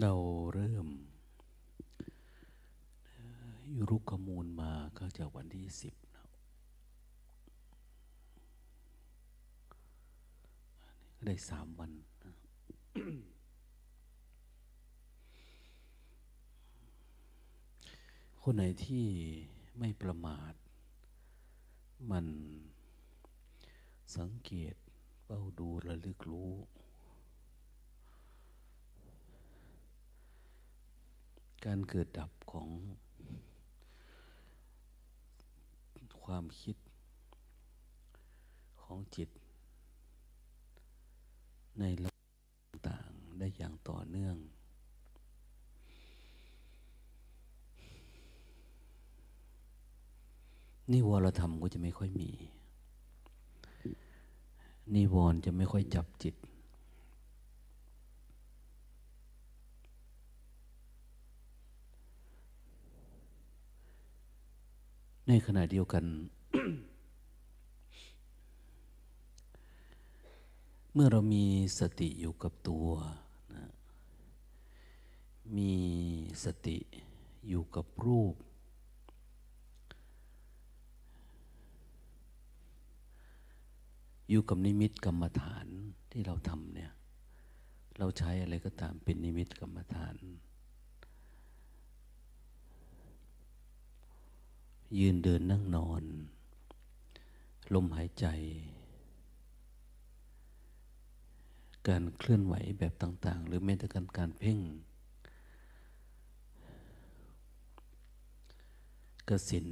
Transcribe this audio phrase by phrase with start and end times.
[0.00, 0.14] เรา
[0.54, 0.88] เริ่ม
[3.76, 6.24] ยุรุกมูลมาก็จากวันที่สิบนะ
[11.24, 11.90] ได้สามวัน
[12.24, 12.34] นะ
[18.42, 19.06] คนไหนที่
[19.78, 20.52] ไม่ประมาท
[22.10, 22.26] มัน
[24.16, 24.74] สังเกต
[25.22, 26.52] เฝ้าดูระลึกรู้
[31.64, 32.68] การเกิดดับของ
[36.24, 36.76] ความคิด
[38.82, 39.28] ของจิต
[41.78, 42.10] ในระ
[42.88, 44.36] ต่างได้อย่างต่อเนื่อง
[50.92, 52.30] นิวรธรรมก็จะไม่ค่อยมี
[54.94, 56.34] นิวรจะไม่ค่อยจับจิต
[65.28, 66.04] ในขณะเดียวกัน
[70.94, 71.44] เมื่อเรามี
[71.80, 72.88] สติอยู่กับตัว
[73.54, 73.70] นะ
[75.56, 75.72] มี
[76.44, 76.76] สติ
[77.48, 78.34] อยู่กับรูป
[84.30, 85.66] อยู่กับนิมิตกรรมฐาน
[86.12, 86.92] ที่เราทำเนี่ย
[87.98, 90.14] เราใช้อะไรก็ตามเป็นนิมิตกรรมฐาน
[94.98, 96.02] ยืนเดินนั่งนอน
[97.74, 98.26] ลมหายใจ
[101.88, 104.58] การเคลื่อนไหวแบบต่าง ๆ หรือแม้แต่การการเพ่ง
[109.28, 109.68] กสิน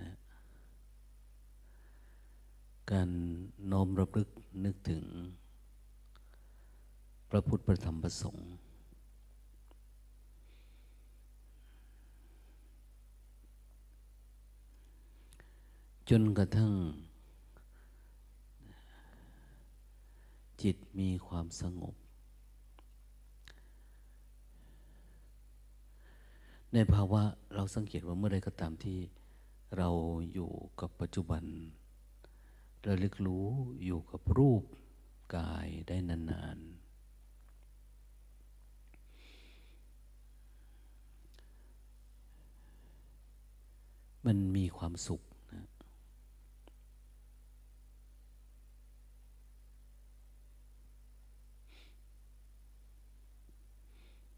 [0.00, 0.10] นะ
[2.92, 3.10] การ
[3.70, 4.28] น้อมรับลึก
[4.64, 5.04] นึกถึง
[7.30, 8.48] พระพุทธประธรรมประสงค์
[16.14, 16.72] จนกระทั่ง
[20.62, 21.94] จิตมีความสงบ
[26.72, 27.22] ในภาวะ
[27.54, 28.98] เราสังเกตว่าเมื่อใดก็ตามที่
[29.76, 29.88] เรา
[30.32, 30.50] อยู่
[30.80, 31.44] กับปัจจุบัน
[32.86, 33.48] ระลึกรู้
[33.84, 34.62] อยู่กับรูป
[35.36, 45.22] กายได้นานๆ มันมีความสุข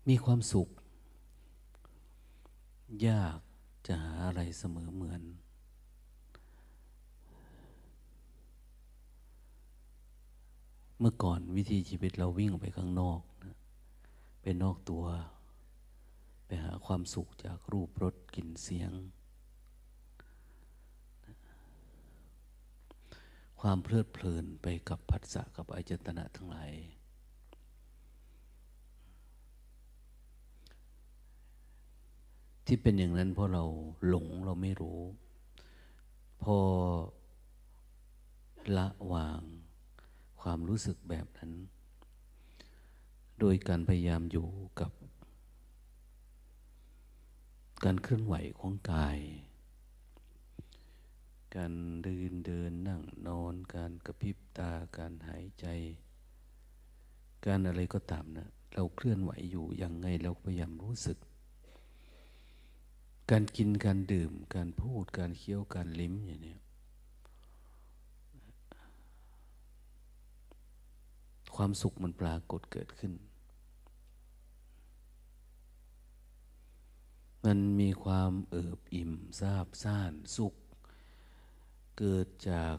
[0.09, 0.69] มีความสุข
[3.07, 3.39] ยาก
[3.87, 5.23] จะหาอะไรเสมอเหมือน
[10.99, 13.57] เมื่อก่อนวิธีชีวิตเราวิ่งไปข้างนอกนะ
[14.43, 15.05] ไปนอกตัว
[16.47, 18.93] ไปหาความสุขจากรูปรสกลิ่นเสียง
[23.61, 26.73] ความเพลิดเพลินไปกับผัสสะกับอายตนะทั้งหลาย
[32.67, 33.65] ที่เป็นอย่างนั้นเพราะเรา
[34.09, 35.01] หลงเราไม่รู้
[36.43, 36.59] พอ
[38.77, 39.43] ละวาง
[40.41, 41.53] ความรู้สึกแบบนั้น
[43.41, 44.49] โดยการพยายามอยู่
[44.81, 44.93] กับ
[47.85, 49.19] การเคลื่อนไหวของกาย
[51.57, 51.73] การ
[52.03, 55.67] เดินเดินนั่งนอน การกระพริบตา การหายใจ
[57.47, 61.19] การอะไรก็ตามนะ เราเคลื่อนไหวอยู่ยังไงเราพยายามรู้สึก
[63.31, 66.57] การกินการดื่ม การพูดการเคี้ยวการลิ้มอย่างนี้
[71.57, 73.13] ความสุขมันปรากฏเกิดขึ้น
[77.45, 80.55] มันมีความเอิบอิ่มซาบซ่านสุข
[81.99, 82.77] เกิดจาก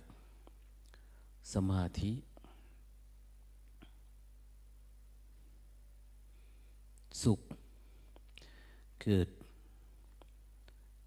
[1.54, 2.14] สมาธิ
[7.24, 7.40] สุข
[9.04, 9.28] เกิด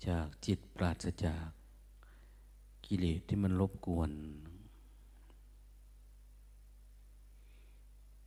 [0.06, 1.48] จากจิตปราศจาก
[2.86, 4.10] กิเลสที่มันรบกวน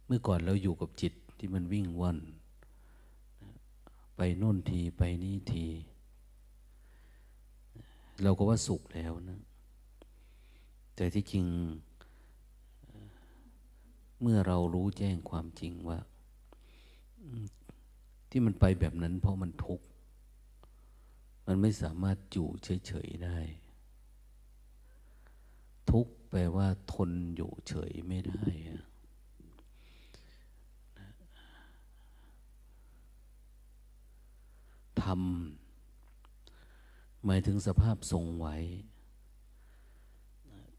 [0.05, 2.17] เมื่อก่อนเราอยู่กับจิตที่มันวิ่งวัน
[4.15, 5.65] ไปโน่นทีไปนี่ที
[8.23, 9.39] เราก็ว่าสุขแล้วนะ
[10.95, 11.45] แต่ที่จริง
[14.21, 15.97] เมื่อเรารู้แจ้งความจริงว่า
[18.29, 19.85] ที่มันไปแบบนั้นเพราะมันทุกข์
[21.47, 23.39] มันไม่สามารถอยู่เฉยๆได้
[25.89, 28.49] ทุกแปลว่าทนอยู่เฉยไม่ได้
[35.11, 35.21] รม
[37.25, 38.55] หมายถึงสภาพทรงไว้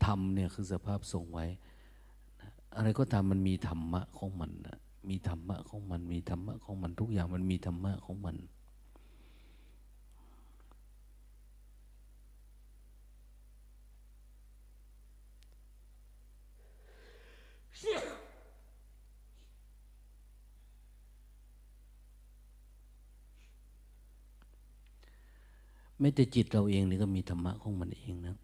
[0.05, 1.47] ธรรมเนี่ยคือสภาพทรงไว้
[2.77, 4.79] อะไรก็ตามมันมีธรรมะของมันนะ
[5.09, 8.37] มีธรรมะของมัน มีธรรมะของมันทุกอย่างมันมีธรรมะของมัน
[26.03, 28.37] ไม่แต่จิตเราเองนี่ก็มีธรรมะของมันเองนะ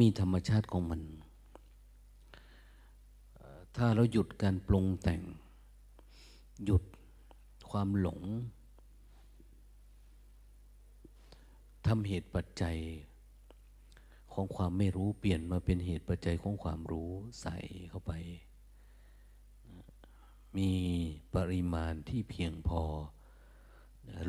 [0.00, 1.00] มีธรรมชาติของมัน
[3.76, 5.22] ถ้าเราหยุดการปรุงแต่ง
[6.64, 6.82] หยุด
[7.70, 8.20] ความหลง
[11.86, 12.78] ทำเหตุปัจจัย
[14.32, 17.10] ของความไม่รู้เปลี่ยนมาเป็นเหตุปัจจัยของความรู้
[17.42, 17.56] ใส่
[17.88, 18.12] เข้าไป
[20.56, 20.70] มี
[21.34, 22.82] ปริมาณที่เพียงพอ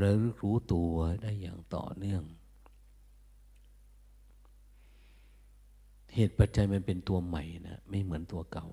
[0.01, 2.24] ระลึกรู้ตัวได้อย่างต่อเนื่อง
[6.16, 8.68] เหตุปัจจัยมันเป็นตัวใหม่นะไม่เหมือนตัวเก่า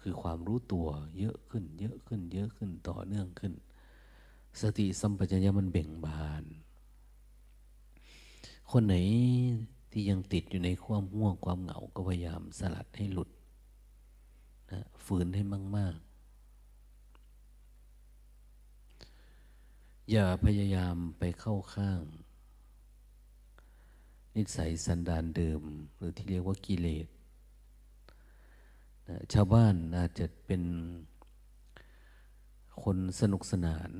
[0.00, 0.86] คือความรู้ตัว
[1.18, 3.52] เยอะขึ้น เยอะขึ้น เยอะขึ้นต่อเนื่องขึ้น
[4.60, 6.44] สติสัมปชัญญะมันเบ่งบาน
[8.70, 8.94] คนไหน
[9.90, 13.30] ที่ยังติดอยู่ในความง่วงความเหงาก็พยายามสลัดให้หลุด
[14.70, 15.42] นะฝืนให้
[15.76, 16.11] มากๆ
[20.10, 22.02] อย่าพยายามไปเข้าข้าง
[24.36, 25.62] นิสัยสันดานเดิม
[25.96, 27.06] หรือที่เรียกว่ากิเลส
[29.32, 30.62] ชาวบ้านอาจจะเป็น
[32.82, 33.92] คนสนุกสนาน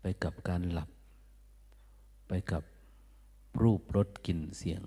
[0.00, 0.90] ไปกับการหลับ
[2.28, 2.62] ไปกับ
[3.62, 4.82] รูปรสกลิ่นเสียง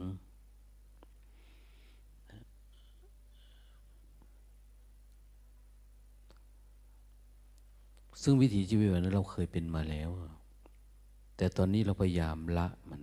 [8.22, 10.10] ซึ่งวิถีชีวิตแบบนั้นเราเคยเป็นมาแล้ว
[11.38, 13.02] แต่ตอนนี้เราพยายามละมัน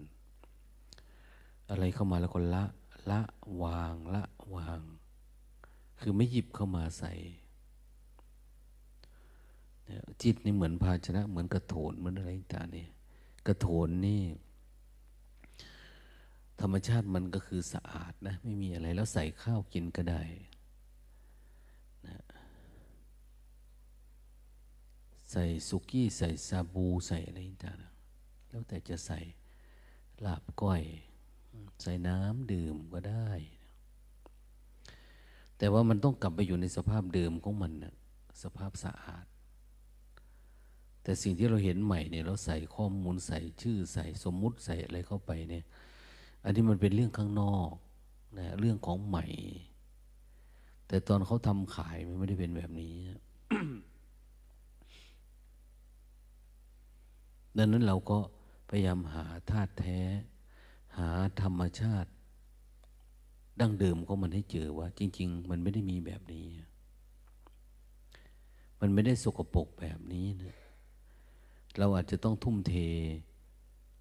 [1.70, 2.64] อะไรเข้ามาแล้วก็ละ
[3.10, 3.20] ละ
[3.62, 4.22] วางละ
[4.54, 4.80] วาง
[6.00, 7.12] คือไม่หยิบเข้ามาใส่
[10.22, 12.86] จิตนี่เหมือนภาชนะ เหมือนกระโถนเหมือนอะไรต่างนี่
[13.46, 14.22] กระโถนนี่
[16.60, 20.22] ธรรมชาติมันก็คือสะอาดนะ ไม่มีอะไรแล้วใส่ข้าวกินก็ได้
[25.32, 29.18] ใส่สุกี้ ใส่ซาบู ใส่อะไรต่างๆแล้วแต่จะใส่
[30.24, 30.82] ลาบก้อย
[31.82, 33.28] ใส่น้ำดื่มก็ได้
[35.58, 37.94] แต่ว่ามันต้องกลับไปอยู่ในสภาพเดิมของมันนะ
[38.42, 39.26] สภาพสะอาด
[41.02, 45.64] แต่สิ่งที่เราเห็นใหม่เนี่ยเราใส่ข้อมูลใส่ชื่อใส่สมมุติใส่อะไรเข้าไปเนี่ย
[46.44, 47.70] อันนี้มันเป็นเรื่องข้างนอก
[48.38, 49.26] นะเรื่องของใหม่
[50.88, 52.94] แต่ตอนเขาทำขายมันไม่ได้เป็นแบบนี้
[57.56, 58.18] ดังนั้นเราก็
[58.68, 60.00] พยายามหาธาตุแท้
[60.98, 62.10] หาธรรมชาติ
[63.60, 66.46] ดั้งเดิมของมันให้เจอว่า จริง ๆ มันไม่ได้มีแบบนี้
[68.80, 70.56] มันไม่ได้สกปรกแบบนี้นะ
[71.78, 72.74] เราอาจจะต้องทุ่มเท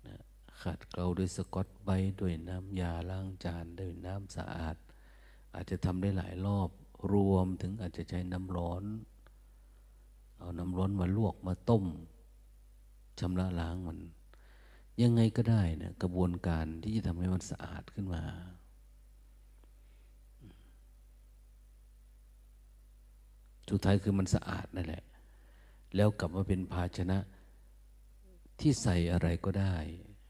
[0.05, 0.15] นะ
[0.62, 1.89] ขัดเกลาด้วยสกอตไบ
[2.22, 4.75] ด้วยน้ำยาล้างจานด้วยน้ำสะอาด
[5.53, 6.70] อาจจะทำได้หลายรอบ
[7.13, 8.84] รวมถึงอาจจะใช้น้ำร้อน
[10.38, 11.86] เอาน้ำร้อนมาลวกมาต้ม
[13.22, 13.98] ชำระล้างมัน
[15.01, 18.24] ยังไงก็ได้นะกระบวนการที่จะทำให้มันสะอาดขึ้นมา
[23.70, 25.04] สุดท้ายคือมันสะอาดนั่นแหละ
[25.96, 27.18] แล้วกลับมาเป็นภาชนะ
[28.60, 29.75] ที่ใส่อะไรก็ได้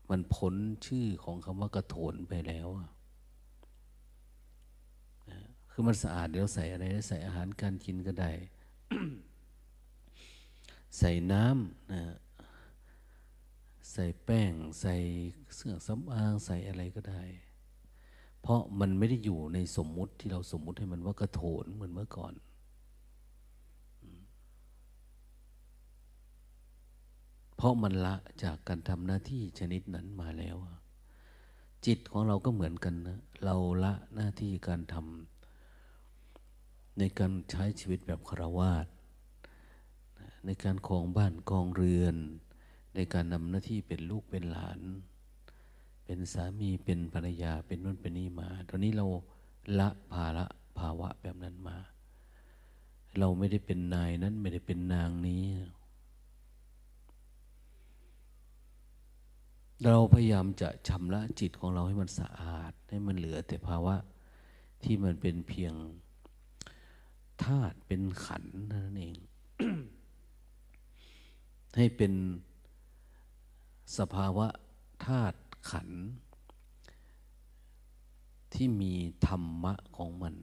[0.09, 0.55] มันพ้น
[0.85, 2.67] ชื่อของคำว่ากระโถนไปแล้ว
[5.71, 8.31] คือมันสะอาดเดี๋ยวใส่อะไรใส่อาหารการกินก็ได้
[10.97, 12.01] ใส่น้ำนะ
[13.91, 14.95] ใส่แป้ง ใส่
[15.55, 17.23] เสื้อสำอางใส่อะไรก็ได้
[18.41, 22.33] เพราะมันไม่ได้อยู่ในสมมุติที่เราสมมุติให้มันว่ากระโถนเหมือนเมื่อก่อน
[27.55, 30.57] เพราะมันละจากการทำหน้าที่ชนิดนั้นมาแล้ว
[31.85, 38.87] จิตของเราก็เหมือนกันนะเราละหน้าที่การทำในการใช้ชีวิตแบบคารวาส
[40.45, 42.15] ในการครองบ้านครองเรือน
[42.95, 44.79] ในการนำหน้าที่เป็นลูกเป็นหลาน
[46.05, 49.05] เป็นสามีเป็นภรรยาเป็นนู่นเป็นนี่มา ตอนนี้เรา
[49.79, 50.45] ละภาระ
[50.77, 51.77] ภาวะแบบนั้นมา
[53.19, 55.45] เราไม่ได้เป็นนายนั้นไม่ได้เป็นนางนี้
[59.85, 63.95] เราพยายามจะชำระจิตของเราให้มันสะอาด ให้มันเหลือแต่ภาวะ
[64.83, 65.73] ที่มันเป็นเพียง
[67.43, 69.17] ธาตุเป็นขันนั่นเอง
[71.77, 72.13] ให้เป็น
[73.97, 74.47] สภาวะ
[75.05, 75.39] ธาตุ
[75.71, 76.03] ขันธ์
[78.53, 78.93] ที่มี
[79.27, 80.35] ธรรมะของมัน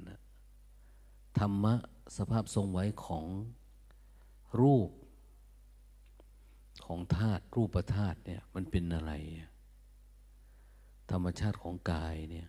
[1.39, 1.75] ธรรมะ
[2.17, 3.27] สภาพทรงไว้ของ
[4.61, 4.91] รูป
[6.87, 9.13] ของธาตุรูปธาตุเนี่ยมันเป็นอะไร
[11.11, 12.49] ธรรมชาติของกายเนี่ย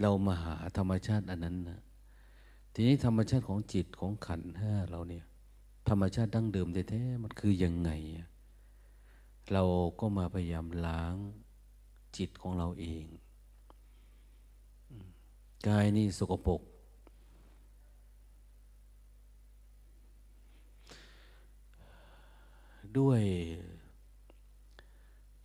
[0.00, 1.80] เรามาหาธรรมชาติอันนั้นนะ
[2.74, 5.24] ทีนี้ธรรมชาติของจิตของขันธ์ห้าเราเนี่ย
[5.88, 7.90] ธรรมชาติดั้งเดิมแท้ๆมันคือยังไง
[9.52, 9.62] เรา
[10.00, 11.14] ก็มาพยายามล้าง
[12.16, 13.04] จิตของเราเอง
[15.66, 16.62] กายนี่สกปรก
[22.98, 23.22] ด้วย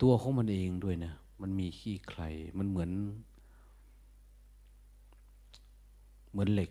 [0.02, 2.22] ตัวของมันเองด้วยนะ มันมีขี้ใคร
[2.58, 2.90] มันเหมือน
[6.30, 6.70] เหมือนเหล็ก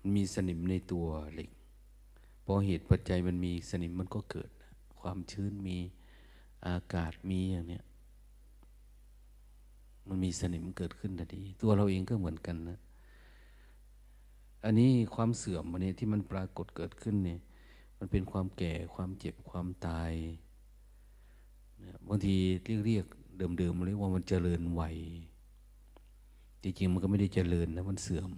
[0.00, 1.50] มันมีสนิมในตัวเหล็ก
[2.52, 4.50] พอเหตุปัจจัยมันมีสนิมมันก็เกิด
[5.00, 5.78] ความชื้นมี
[6.66, 7.84] อากาศมีอย่างเนี้ย
[10.08, 12.78] มันมีสนิมเกิดขึ้นทันทีตัวเราเองก็เหมือนกันนะ
[14.64, 17.40] อันนี้ความเสื่อมมันนี้ที่มันปรากฏเกิดขึ้นเนี่ย
[17.98, 20.12] มันเป็นความแก่ความเจ็บความตาย
[22.08, 23.06] บางทีเรียกเรียก
[23.58, 24.96] เดิมๆเรียกว่ามันเจริญวัย
[26.62, 28.32] จริงๆมันก็ไม่ได้เจริญนะมันเสื่อม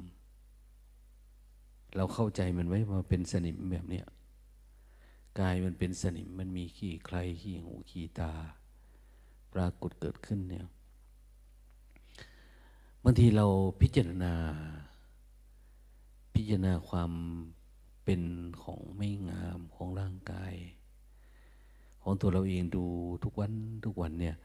[1.97, 4.07] เราเข้าใจมันไว้ว่าเป็นสนิมแบบเนี้ย
[5.41, 8.33] กายมันเป็นสนิมมันมีขี้ใครขี้หูขี้ตา
[9.53, 10.67] ปรากฏเกิดขึ้นเนี่ย
[13.05, 13.47] บางทีเรา
[13.81, 14.35] พิจารณา
[16.35, 17.13] พิจารณาความ
[18.05, 18.23] เป็น
[18.63, 20.55] ของไม่งามของร่างกาย
[22.03, 22.85] ของตัวเราเองดู
[23.25, 23.53] ทุกวัน
[23.85, 24.37] ทุกวันเนี่ย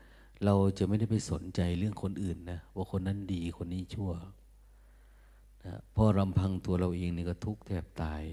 [0.46, 4.12] เราจะไม่ได้ไปสนใจเรื่องคนอื่นนะว่าคนนั้นดีคนนี้ชั่ว
[5.66, 8.24] นะพอรำพังตัวเราเองนี่ก็ทุกข์แทบตาย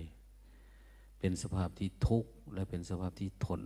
[1.18, 3.62] เป็นสภาพที่ทุกข์และเป็นสภาพที่ทน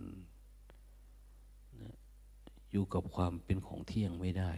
[1.81, 1.95] นะ
[2.71, 4.51] อยู่กับความเป็นของเที่ยงไม่ได้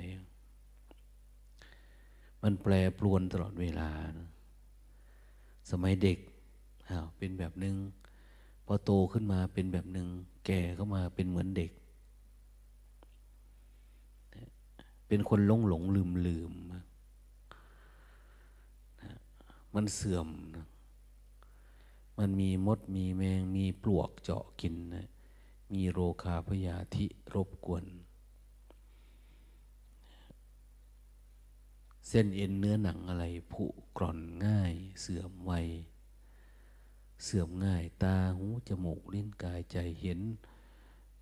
[2.43, 3.89] มันแปรปรวนตลอดเวลา
[4.19, 4.29] นะ
[5.71, 6.17] สมัยเด็ก
[7.17, 7.75] เป็นแบบหนึง่ง
[8.65, 10.07] พอโตขึ้นมาเป็นแบบหนึง่ง
[10.45, 11.71] แก่เข้ามาเป็นเหมือนเด็ก
[15.07, 16.77] เป็นคนหลงหลงลืมลืมมั
[19.73, 20.65] มันเสื่อมนะ
[22.17, 25.07] มันมีมดมีแมงมีปลวกเจาะกินนะ
[25.73, 27.85] มีโรคาพยาธิรบกวน
[32.07, 33.65] เส้นเอ็นเนื้อหนังอะไรผุ
[33.97, 35.53] กร่อนง่าย เสื่อมไว
[37.23, 40.19] เสื่อมง่ายตาหูจมูกลิ้นกายใจเห็น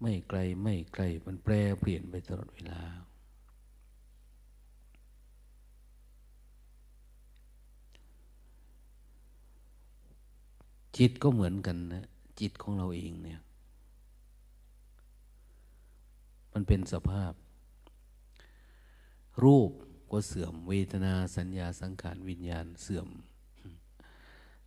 [0.01, 2.81] ไม่ไกลไม่ไกลมันแปรเปลี่ยนไปตลอดเวลา
[10.97, 12.05] จิตก็เหมือนกันนะ
[12.39, 13.39] จิตของเราเองเนี่ย
[16.53, 17.33] มันเป็นสภาพ
[19.43, 19.71] รูป
[20.11, 23.07] ก็เสื่อมเวทนาสัญญาสังขารวิญญาณเสื่อม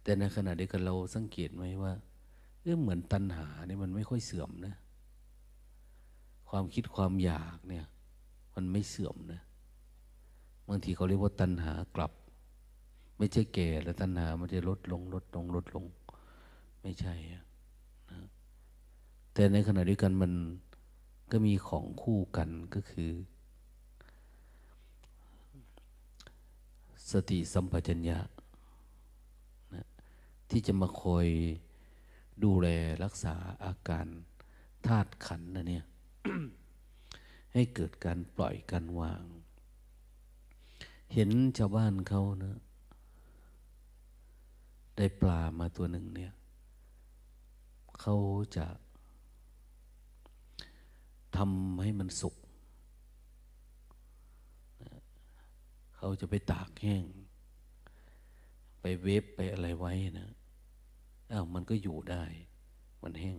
[0.02, 1.92] แต่ในขณะเดียวกันเราสังเกตไหมว่า
[2.62, 4.74] เออเหมือนตัณหาเนี่ยมันไม่ค่อยเสื่อมนะ
[6.48, 7.86] ความคิดความอยากเนี่ย
[8.54, 9.40] มันไม่เสื่อมนะ
[10.68, 12.12] บางทีเขาเรียกว่าตัณหากลับ
[13.18, 15.84] ไม่ใช่แก่แล้วตัณหามันจะลดลงลดลงลดลง
[16.82, 17.42] ไม่ใช่นะ
[19.32, 20.32] แต่ในขณะเดียวกันมัน
[21.30, 23.10] ก็มีของคู่กันก็คือ
[27.10, 28.18] สติสัมปชัญญะ
[29.74, 29.86] นะ
[30.50, 31.26] ที่จะมาคอย
[32.44, 32.68] ดูแล
[33.04, 33.34] รักษา
[33.64, 34.06] อาการ
[34.86, 35.84] ธาตุขันนะเนี่ย
[37.54, 39.24] ให้เกิดการปล่อยการวาง
[41.14, 42.58] เห็นชาวบ้านเขานะ
[44.96, 46.32] ได้ปลามาตัวหนึ่งเนี่ย
[48.00, 48.16] เขา
[48.56, 48.66] จะ
[51.36, 52.36] ทำให้มันสุก
[55.96, 57.04] เขาจะไปตากแห้ง
[58.80, 60.30] ไปเวฟไปอะไรไว้นะ
[61.32, 62.24] อ้าวมันก็อยู่ได้
[63.02, 63.38] มันแห้ง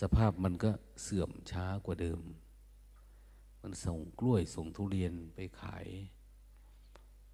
[0.00, 0.70] สภาพมันก็
[1.02, 2.20] เสื่อมช้ากว่าเดิม
[3.62, 5.86] มันส่งกล้วยส่งทุเรียนไปขาย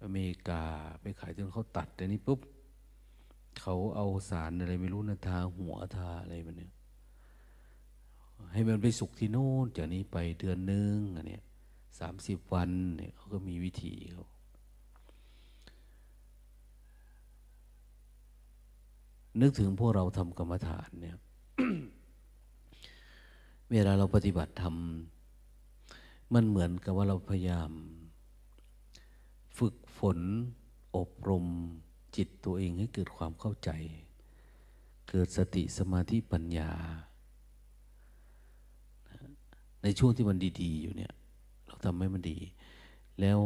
[0.03, 0.63] อเมริกา
[1.01, 2.39] ไปขายจนเขาตัดแต่นี้ปุ๊บ
[3.59, 6.71] เขาเอาสารอะไรไม่รู้นะทาหัวทาอะไรมันเนี่ย
[8.53, 11.43] ให้มันไปสุกที่โน่นจากนี้ไปเดือนนึงอันเนี้ย
[11.99, 14.25] สามสิบวันเนี่ยเขาก็มีวิธีเขา
[19.41, 21.17] นึกถึงพวกเราทำกรรมฐานเนี่ย
[23.71, 24.75] เวลาเราปฏิบัติธรรม
[26.33, 27.71] มันเหมือนกับว่าเราพยายาม
[29.57, 30.19] ฝึกฝน
[30.95, 31.45] อบรม
[32.17, 33.71] จิตตัวเองให้เกิดความเข้าใจ
[35.09, 36.71] เกิดสติสมาธิปัญญา
[39.83, 41.13] ในช่วงที่มันดี ๆ อยู่เนี่ย
[41.65, 42.37] เราทำให้มันดี
[43.21, 43.39] แล้ว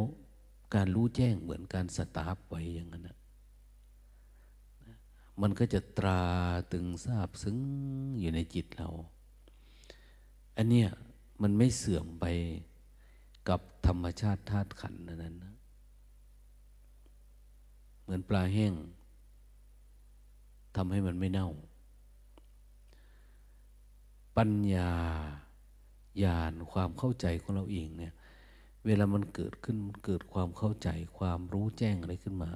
[0.74, 3.16] การรู้แจ้งเหมือนการสตาร์ฟไว้อย่างนั้นนะ
[5.42, 6.24] มันก็จะตรา
[6.72, 7.58] ตึงทราบซึ้ง
[8.20, 8.88] อยู่ในจิตเรา
[10.56, 10.88] อันเนี้ย
[11.42, 12.24] มันไม่เสื่อมไป
[13.48, 15.54] กับธรรมชาติธาตุขันนั้นนะ
[18.02, 18.74] เหมือนปลาแห้ง
[20.76, 21.48] ทำให้มันไม่เน่า
[24.36, 24.90] ปัญญา
[26.22, 28.12] ญาณความเข้าใจของเราเองเนี่ย
[28.86, 32.50] เวลามันเกิดขึ้นมันเกิดความเข้าใจ ความรู้แจ้งอะไรขึ้นมา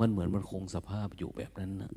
[0.00, 1.92] มันเหมือนมันคงสภาพอยู่แบบนั้นนะ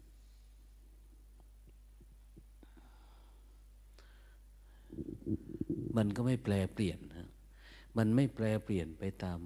[5.98, 7.00] มันก็ไม่แปลเปลี่ยน
[7.98, 9.40] มันไม่แปลเปลี่ยนไปตาม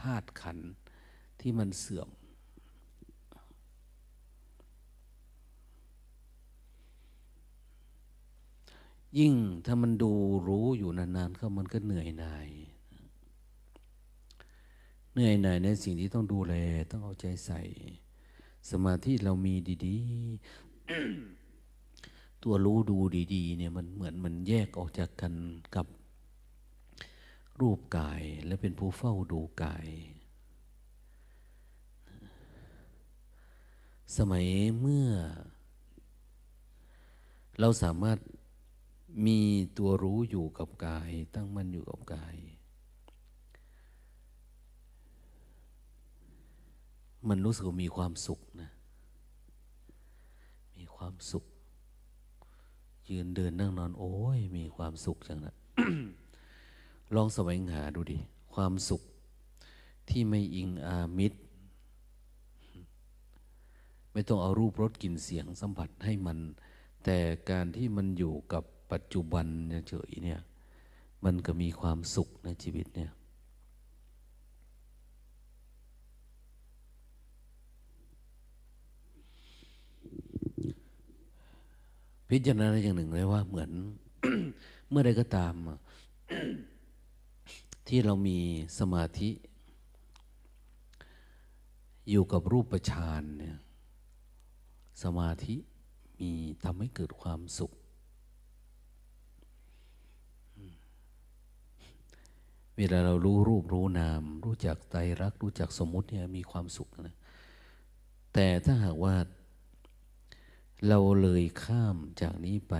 [0.00, 0.58] ธาตุขัน
[1.40, 2.08] ที่มันเสื่อม
[9.18, 9.34] ยิ่ง
[9.66, 10.12] ถ้ามันดู
[10.48, 12.48] รู้อยู่นานๆเข้ามันก็เหนื่อยหน่าย
[15.12, 16.54] เหนื่อยหน่ายในสิ่งที่ต้องดูแล
[16.90, 17.60] ต้องเอาใจใส่
[18.70, 19.54] สมาธิเรามี
[19.86, 22.98] ดีๆ ตัวรู้ดู
[23.34, 25.34] ดีๆ เนี่ยมันเหมือนมันแยกออกจากกัน
[25.74, 25.86] กับ
[27.60, 29.86] รูปกายและเป็นผู้เฝ้าดูกาย
[34.16, 34.46] สมัย
[34.80, 35.08] เมื่อ
[37.60, 38.18] เราสามารถ
[39.26, 39.40] มี
[39.78, 42.36] ตัวรู้อยู่กับกาย ตั้งมั่นอยู่กับกาย
[47.28, 48.70] มันรู้สึกมีความสุขนะ
[50.76, 51.44] มีความสุข
[53.10, 55.54] ยืนเดินนั่งนอน โอ้ย มีความสุขจังนะ
[57.14, 58.18] ลองแสวงหาดูดิ
[58.54, 59.02] ความสุข
[60.08, 61.38] ที่ไม่อิงอามิตร
[64.20, 66.38] ไม่ต้องเอารูปรสกลิ่นเสียงสัมผัสให้มัน
[67.04, 67.18] แต่
[67.50, 69.46] การที่มันอยู่กับปัจจุบัน
[69.88, 70.40] เฉยเนี่ย
[71.24, 73.10] มันก็มีความสุขในชีวิตเนี่ย
[82.28, 83.70] พิจารณาอย่างหนึ่งเลยว่าเหมือน
[84.88, 85.54] เมื่อใดก็ตาม
[87.88, 88.38] ที่เรามี
[88.78, 89.30] สมาธิ
[92.10, 93.58] อยู่กับรูปฌานเนี่ย
[95.02, 95.56] สมาธิ
[96.20, 96.30] มี
[96.64, 97.72] ทำให้เกิดความสุข
[102.76, 107.16] เวลาเรารู้รูปรู้นาม รู้จักใจรัก รู้จักสมมุติเนี่ยมีความสุขนะ
[108.34, 109.16] แต่ถ้าหากว่า
[110.88, 112.74] เราเลยข้ามจากนี้ไป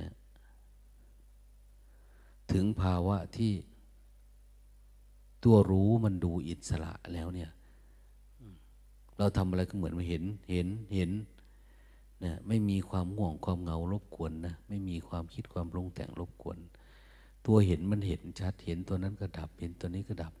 [0.00, 0.12] นะ
[2.52, 3.52] ถึงภาวะที่
[5.44, 7.50] ตัวรู้มันดูอิสระแล้วเนี่ย
[9.20, 11.10] เราทำอะไรก็เหมือนมาเห็น เห็น เห็น
[12.24, 16.58] นะไม่มีความง่วงความเหงารบกวนนะ ไม่มีความคิดความปรุงแต่งรบกวน
[17.46, 20.32] ตัวเห็นมันเห็นชัด เห็นตัวนั้นก็ดับ เห็นตัวนี้ก็ดับ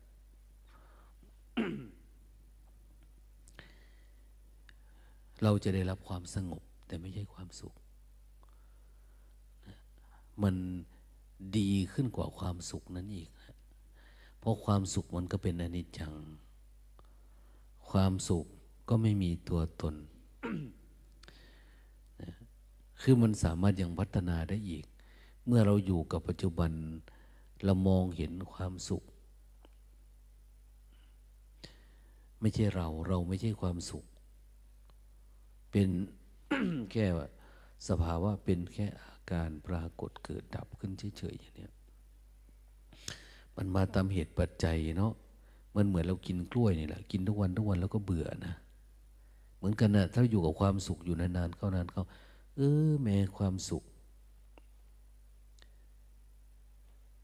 [5.42, 7.74] เราจะได้รับความสงบ แต่ไม่ใช่ความสุข
[10.42, 10.56] มัน
[11.58, 13.30] ดีขึ้นกว่าความสุขนั้นอีก
[14.38, 16.14] เพราะความสุขมันก็เป็นอนิจจัง
[17.90, 18.46] ความสุข
[18.92, 19.94] ก็ไม่มีตัวตน
[23.00, 24.84] คือมันสามารถยังพัฒนาได้อีก
[25.46, 26.72] เมื่อเราอยู่กับปัจจุบัน
[27.64, 29.02] เรามองเห็นความสุข
[32.40, 34.04] ไม่ใช่เรา เราไม่ใช่ความสุข
[35.70, 35.88] เป็น
[36.90, 37.06] แค่
[37.88, 41.68] สภาวะเป็นแค่อาการปรากฏเกิดดับขึ้นเฉยๆอย่างนี้
[43.56, 45.12] มันมาตามเหตุปัจจัยเนาะ
[45.76, 48.54] มันเหมือนเรากินกล้วยนี่แหละ กินทุกวันทุกวันแล้วก็เบื่อนะ
[49.60, 52.04] เหมือนกันนะถ้าอยู่กับความสุขอยู่นานๆเข้านานเข้า
[52.56, 53.84] เออ แม้ความสุข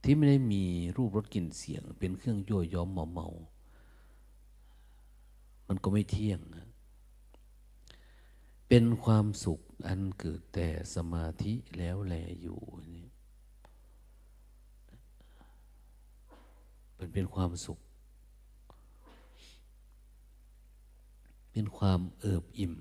[0.03, 0.64] ที่ไม่ได้มี
[0.96, 3.29] รูปรสกลิ่นเสียง เป็นเครื่องยั่วย้อมเมาเมา
[5.68, 6.66] มันก็ไม่เที่ยงนะ
[8.68, 13.05] เป็นความสุขอันเกิดแต่สมาธิแล้วแลอยู่นี่
[16.96, 17.79] เป็นเป็นความสุข
[21.58, 22.74] เป็นความเอิบอิ่ม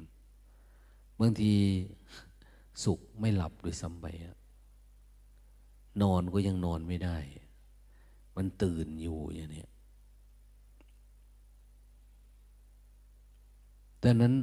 [1.19, 1.53] บางที
[2.83, 4.05] สุขไม่หลับโดยซ้ำไป
[6.01, 7.17] นอนก็ยังนอนไม่ได้
[8.35, 9.65] มันตื่นอยู่อย่างนี้
[14.03, 14.33] ดังนั้น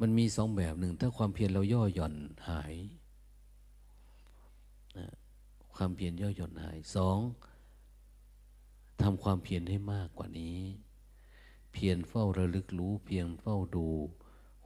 [0.00, 2.14] มันมีสองแบบหนึ่ง ถ้าความเพียรเราย่อหย่อน
[2.48, 2.74] หาย
[4.96, 5.06] นะ
[5.74, 7.18] ความเพียรย่อหย่อนหายสอง
[9.02, 10.58] ทำความเพียรให้มากกว่านี้
[11.72, 13.88] เพียรเฝ้าระลึกรู้เพียรเฝ้าดู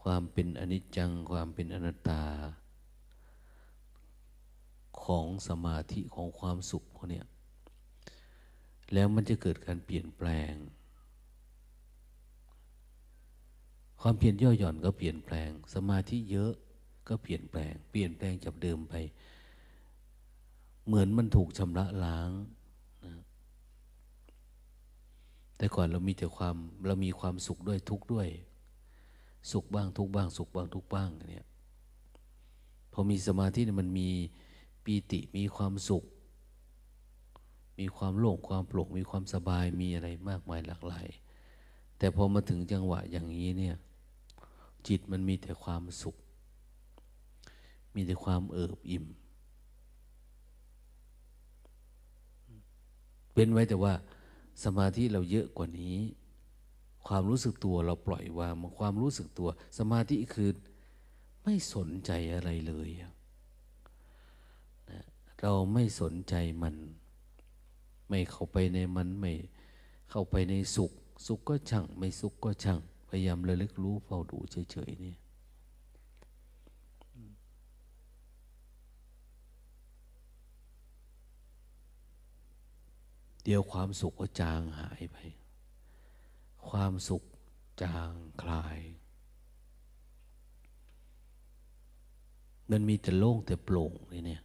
[0.00, 2.24] ควความเป็นอนิจจังความเป็นอนัตตา
[5.02, 7.22] ของสมาธิของความสุขพวกนี้
[8.92, 10.52] แล้วมันจะเกิดการเปลี่ยนแปลง
[14.00, 16.52] ความเพียรย่อหย่อนก็เปลี่ยนแปลง สมาธิเยอะ
[17.08, 18.94] ก็เปลี่ยนแปลง เปลี่ยนแปลงจากเดิมไป
[20.86, 22.30] เหมือนมันถูกชำระล้าง
[23.04, 23.14] นะ
[25.56, 28.28] แต่ก่อนเรามีแต่ความเรามีความสุขด้วยทุกข์ด้วย
[29.50, 31.46] สุขบ้างทุกบ้าง สุขบ้างทุกบ้างเนี่ย
[32.92, 34.08] พอมีสมาธิเนี่ยมันมี
[34.84, 36.04] ปีติมีความสุข
[37.78, 41.06] มีความโล่งความโปร่งมีความสบายมีอะไรมากมายหลากหลาย
[41.98, 43.76] แต่พอมาถึงจังหวะอย่างนี้เนี่ย
[44.88, 46.16] จิตมันมีแต่ความสุข
[47.94, 49.04] มีแต่ความเอิบอิ่ม
[53.34, 53.92] เป็นไว้แต่ว่า
[54.64, 55.98] สมาธิเราเยอะกว่านี้
[57.06, 60.50] ความรู้สึกตัวเราปล่อยวางความรู้สึกตัว สมาธิคือ
[61.44, 63.12] ไม่สนใจอะไรเลยนะ
[65.40, 66.74] เราไม่สนใจมัน
[68.08, 69.32] ไม่เข้าไปในมันไม่
[70.10, 70.92] เข้าไปในสุข
[71.26, 75.16] สุขก็ช่าง ไม่สุขก็ช่าง พยายามระลึกรู้เฝ้าดูเฉยๆเนี่ย
[83.48, 85.18] เดี๋ยวความสุขก็จางหายไป
[86.68, 87.22] ความสุข
[87.82, 88.10] จาง
[88.42, 88.78] คลาย
[92.70, 94.42] มันมีแต่โล่งแต่โปร่งนี่เนี่ย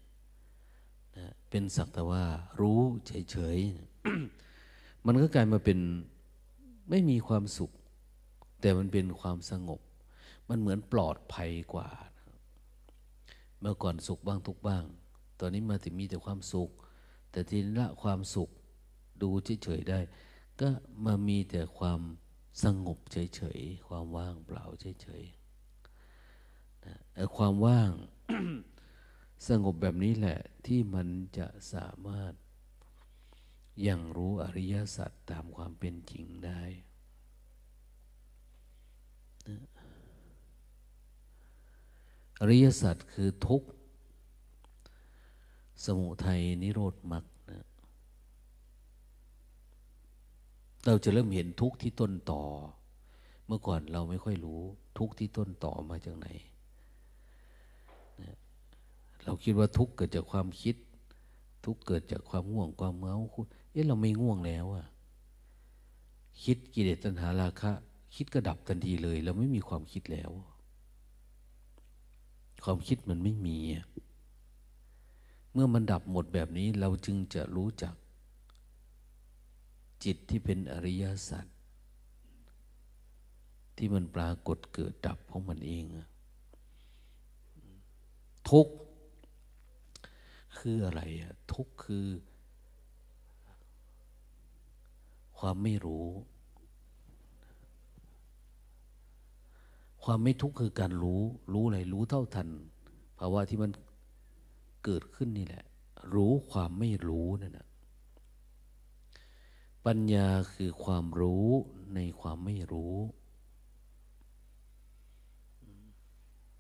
[1.18, 2.24] นะเป็นสักแต่ว่า
[2.60, 2.80] รู้
[3.32, 5.80] เฉยๆ มันก็กลายมาเป็น
[6.90, 7.72] ไม่มีความสุข
[8.62, 9.82] แต่มันเป็นความสงบ
[10.50, 11.90] มันเหมือนปลอดภัยกว่า
[13.60, 14.84] เมื่อก่อนสุขบ้างทุกบ้าง
[15.40, 16.70] ตอนนี้มาถึงมีแต่ความสุข
[17.32, 18.50] แต่ทีนี้ละความสุข
[19.22, 19.30] ดู
[19.64, 20.00] เฉยๆได้
[20.60, 20.70] ก็
[21.06, 22.02] มามีแต่ความ
[22.64, 26.96] สงบเฉยๆ ความว่างเปล่าเฉยๆนะ
[27.36, 27.92] ความว่าง
[29.48, 31.08] สงบแบบนี้แหละที่มัน
[31.38, 32.34] จะสามารถ
[33.88, 36.62] ยังรู้อริยสัจตามความเป็นจริงได้
[39.48, 39.58] นะ
[42.40, 43.70] อริยสัจคือทุกข์
[45.86, 47.26] สมุทัยนิโรธมรรค
[50.86, 52.44] เราจะเริ่มเห็นทุกข์ที่ต้นต่อ
[53.48, 54.62] เมื่อก่อนเราไม่ค่อยรู้
[54.98, 56.28] ทุกข์ที่ต้นต่อมาจากไหน
[59.24, 60.76] เราคิดว่าทุกข์เกิดจากความคิด
[61.66, 63.16] ทุกข์เกิดจากความง่วงความเมา
[63.72, 64.86] เอ๊ะเราไม่ง่วงแล้วอะ
[66.44, 67.72] คิดกิเลสตัณหาราคะ
[68.16, 70.32] คิดก็ดับทันทีเลย เราไม่มีความคิดแล้ว
[72.64, 73.58] ความคิดมันไม่มี
[75.54, 77.96] เมื่อมันดับหมดแบบนี้เราจึงจะรู้จัก
[80.04, 81.46] จิตที่เป็นอริยสัจ
[83.78, 85.84] ที่มันปรากฏเกิดดับของมันเอง
[88.50, 88.68] ทุก
[90.58, 92.06] คืออะไรอะทุกคือ
[95.38, 96.08] ความไม่รู้
[100.04, 101.22] ความไม่ทุกข์คือการรู้
[101.54, 102.48] รู้อะไร รู้เท่าทัน
[103.20, 103.72] ภาวะที่มัน
[104.84, 105.64] เกิดขึ้นนี่แหละ
[106.16, 107.68] รู้ความไม่รู้นั่นแหะ
[109.86, 111.48] ปัญญาคือความรู้
[111.96, 112.96] ในความไม่รู้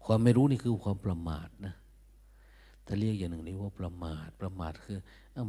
[0.05, 1.75] ความไม่รู้นี่คือความประมาทนะ
[2.85, 4.97] ถ้าเรียกอย่างหนึ่งนี้ว่าประมาท ประมาทคือ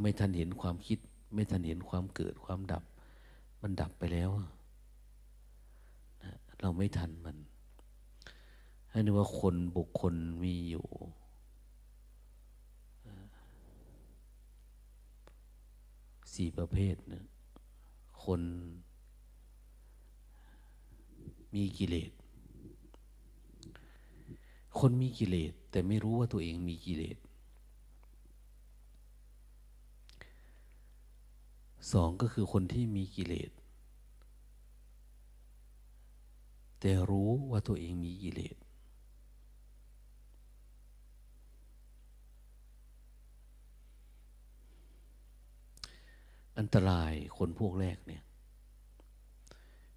[0.03, 0.99] ไม่ทันเห็นความคิด
[1.35, 2.83] ไม่ทันเห็นความเกิดความดับ
[3.63, 4.51] มันดับไปแล้วนะ
[6.61, 7.37] เราไม่ทันมัน
[8.91, 10.87] ให้นึกว่าคนบุคคลมีอยู่
[16.35, 17.25] สี่ประเภทนะ
[18.25, 18.41] คน
[21.55, 22.11] มีกิเลส
[24.79, 27.17] คนมีกิเลส แต่ไม่รู้ว่าตัวเองมีกิเลส
[31.93, 33.51] สองก็คือคนที่มีกิเลส
[36.81, 38.57] แต่รู้ว่าตัวเองมีกิเลส
[46.63, 48.23] อันตรายคนพวกแรกเนี่ย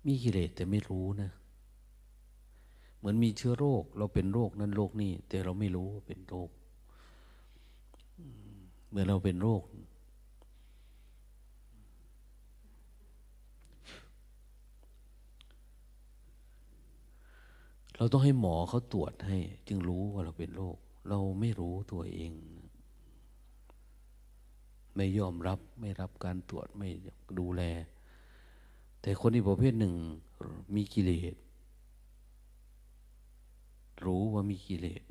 [0.06, 1.32] มีกิเลสแต่ไม่รู้นะ
[2.98, 6.50] เหมือนมีเชื้อโรค เราเป็นโรคนั้นโรคนี้แต่เราไม่รู้ว่าเป็นโรค
[8.90, 9.62] เหมื่อเราเป็นโรค
[17.98, 20.78] เราต้องให้หมอเขาตรวจให้ จึงรู้ว่าเราเป็นโรค
[21.10, 22.32] เราไม่รู้ตัวเอง
[24.96, 26.90] ไม่ยอมรับ ไม่รับการตรวจไม่
[27.40, 27.62] ดูแล
[29.02, 29.94] แต่คนอีกประเภทหนึ่ง
[30.76, 31.36] มีกิเลส
[34.06, 35.02] รู้ว่ามีกิเลส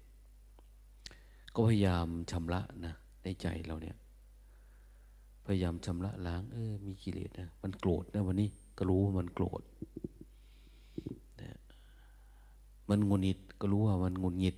[1.55, 3.97] ก็พยายามชำระนะในใจเราเนี่ย
[5.47, 9.62] พยายามชำระล้าง เออ มีกิเลสนะมันโกรธนะวันนี้ก็รู้ว่ามันโกรธ
[11.40, 11.59] นะ
[12.90, 14.57] มันงุนงิดก็รู้ว่ามันงุนงิด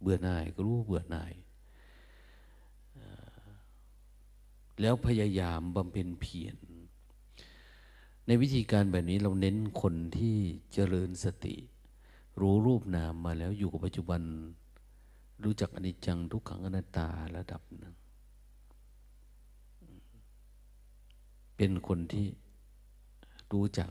[0.00, 1.32] เบื่อหน่าย ก็รู้ว่าเบื่อหน่าย
[4.82, 6.56] แล้วพยายามบำเพ็ญเพียร
[8.26, 10.36] ในวิธีการแบบนี้เราเน้นคนที่
[10.72, 11.56] เจริญสติ
[12.40, 14.22] รู้รูปนามมาแล้วอยู่กับปัจจุบัน
[15.44, 17.94] รู้จักอนิจจังทุกขังอนัตตาระดับหนึ่ง
[21.56, 22.26] เป็นคนที่
[23.52, 23.90] รู้จัก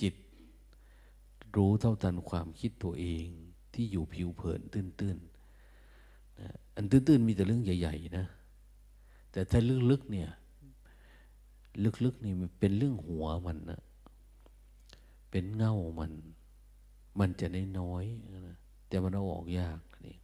[0.00, 0.14] จิต
[1.56, 3.26] รู้เท่าทันความคิดตัวเอง
[3.74, 5.31] ที่อยู่ผิวเผินตื้นๆ
[6.76, 8.26] อันตื้นๆมีแต่เรื่องใหญ่ ๆ นะ
[9.32, 10.28] แต่ถ้าลึกๆเนี่ย
[12.04, 13.80] ลึกๆนี่มันเป็นเรื่องหัวมันนะ
[15.30, 16.12] เป็นเง่ามัน
[17.18, 18.56] มันจะได้น้อยนะ
[18.88, 20.16] แต่มันเอาออกยากนี่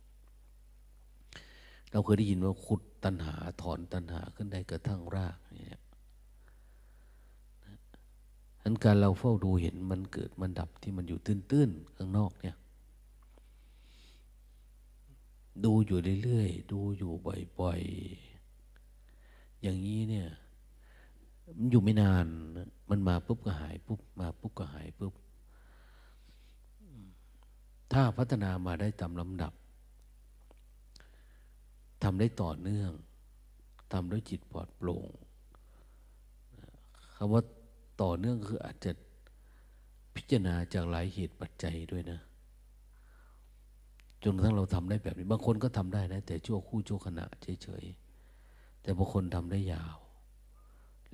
[1.90, 5.80] เราเคยได้ยินว่าขุดตัณหาถอนตัณหาขึ้นได้กระทั่งรากเนี่ย
[8.62, 12.56] อันการเราเฝ้าดูเห็นมันเกิดมันดับที่มันอยู่ตื้นๆข้างนอกเนี่ย
[15.64, 17.12] ดูอยู่เรื่อยๆ ดูอยู่
[17.60, 20.28] บ่อยๆ อย่างนี้เนี่ย
[21.56, 22.26] มันอยู่ไม่นาน
[22.90, 25.14] มันมาปุ๊บก็หายปุ๊บมาปุ๊บก็หายปุ๊บ
[27.92, 29.52] ถ้าพัฒนามาได้ตามลำดับ
[32.02, 32.90] ทำได้ต่อเนื่อง
[33.92, 35.08] ทำด้วยจิตปลอดโปร่ง
[37.14, 37.42] คำว่า
[38.02, 38.90] ต่อเนื่องคืออาจจะ
[40.14, 42.20] พิจารณาจากหลายเหตุปัจจัยด้วยนะ
[44.24, 47.24] จนกระทั่งเราทำได้แบบนี้ บางคนก็ทำได้นะ แต่ชั่วคู่ชั่วขณะ
[47.62, 49.96] เฉยๆ แต่บางคนทำได้ยาว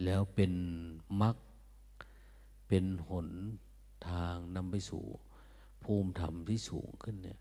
[0.04, 0.52] แล้วเป็น
[1.22, 1.36] มรรค
[2.68, 3.28] เป็นหน
[4.08, 5.04] ทางนำไปสู่
[5.84, 7.38] ภูมิธรรมที่สูงขึ้นเนี่ย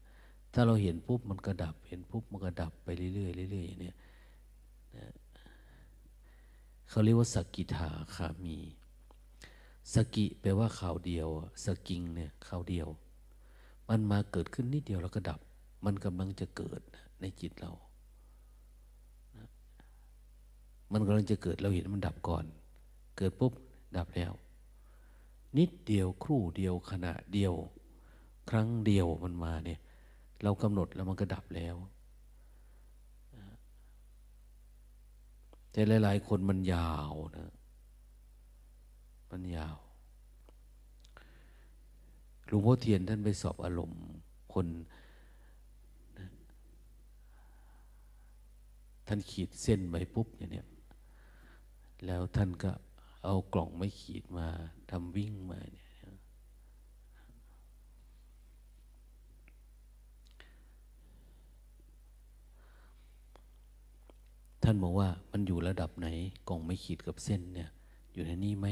[0.54, 3.96] ถ้าเราเห็นปุ๊บมันกระดับ เห็นปุ๊บมันกระดับไปเรื่อยๆเรื่อยๆเนี่ย
[6.90, 8.58] เขาเรียกว่าสกิทาคามี
[9.94, 11.28] สกิแปลว่าข่าวเดียว
[11.66, 12.88] สกิงเนี่ยข่าวเดียว
[13.90, 15.40] มันมาเกิดขึ้นนิดเดียวแล้วก็ดับ
[15.86, 16.82] มันกำลังจะเกิด
[17.22, 17.72] ในจิตเรา
[20.92, 22.46] มันกำลังจะเกิดเราเห็นมันดับก่อน
[23.18, 23.54] เกิดปุ๊บ
[23.98, 24.34] ดับแล้ว
[25.58, 27.54] นิดเดียวครู่เดียวขณะเดียว
[28.50, 29.80] ครั้งเดียวมันมาเนี่ย
[30.44, 31.76] เรากำหนดแล้วมันก็ดับแล้ว
[35.72, 37.52] แต่หลาย ๆ คนมันยาวนะ
[39.32, 39.78] มันยาว
[42.48, 44.02] หลวงพ่อเทียนท่านไปสอบอารมณ์
[44.54, 44.68] คน
[49.08, 50.68] ท่านขีดเส้นไว้ปุ๊บอย่างเนี้ย
[52.06, 52.72] แล้วท่านก็
[53.26, 54.48] เอากล่องไม่ขีดมา
[54.90, 55.88] ทำวิ่งมาเนี่ย
[64.64, 66.08] ท่านบอกว่ามันอยู่ระดับไหน
[66.50, 67.70] กล่องไม่ขีดกับเส้นเนี่ย
[68.14, 68.68] อยู่ในนี้ไหม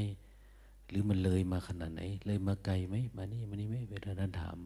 [0.88, 4.58] หรือมันเลยมาขนาดไหน เลยมาไกลไหมมานี่มานี่ไหมเวลาท่านถาม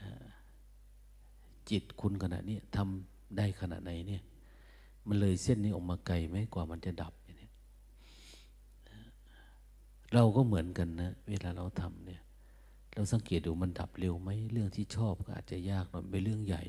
[0.00, 0.10] นะ
[1.70, 4.22] จิตคุณขนาดนี้ทำได้ขนาดไหนเนี่ย
[5.06, 7.12] มันเลยเส้นนี้ออกมาไกลไหมกว่ามันจะดับ
[10.14, 12.22] เราก็เหมือนกันนะเวลาเราทำเนี่ย
[12.94, 16.62] เราสังเกตดูมันดับเร็วไหมเรื่องที่ชอบก็อาจจะยากหน่อยเป็นเรื่องใหญ่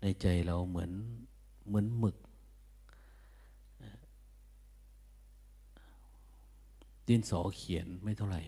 [0.00, 0.90] ในใจเราเหมือน
[1.66, 2.16] เหมือนหมึก
[7.06, 8.42] ดินสอเขียนไม่เท่าไหร่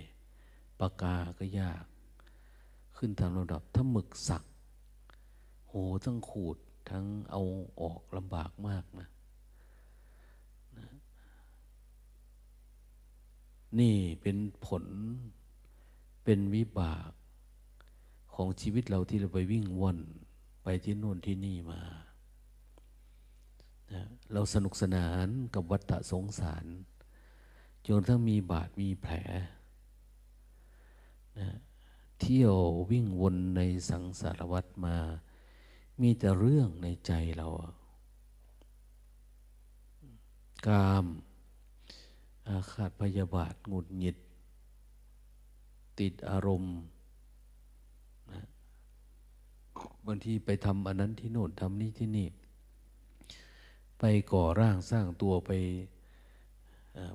[0.80, 1.84] ปากกาก็ยาก
[2.96, 4.42] ขึ้นตามระดับถ้าหมึกสัก
[5.68, 5.72] โห
[6.04, 6.56] ทั้งขูด
[6.90, 7.42] ทั้งเอา
[7.80, 9.08] ออกลำบากมากนะ
[13.80, 14.84] นี่เป็นผล
[16.24, 17.10] เป็นวิบาก
[18.34, 19.98] ของชีวิตเราที่เราไปวิ่งว่อน
[20.62, 21.80] ไปที่โน่นที่นี่มา
[23.92, 26.66] นะเราสนุกสนานกับวัฏสงสาร
[27.86, 29.14] จนทั้งมีบาดมีแผล
[31.38, 31.48] นะ
[32.20, 32.54] เที่ยว
[32.90, 34.96] วิ่งวนในสังสารวัฏมา
[36.02, 37.46] มีแต่เรื่องในใจเรา
[40.66, 41.06] กาม
[42.48, 44.16] อาฆาตพยาบาทหงุดหงิด
[45.98, 46.74] ติดอารมณ์
[48.32, 48.42] นะ
[50.06, 52.28] บางทีไปทำอันนั้นที่โน่นทำนี้ที่นี่
[53.98, 55.52] ไปก่อร่างสร้างตัวไป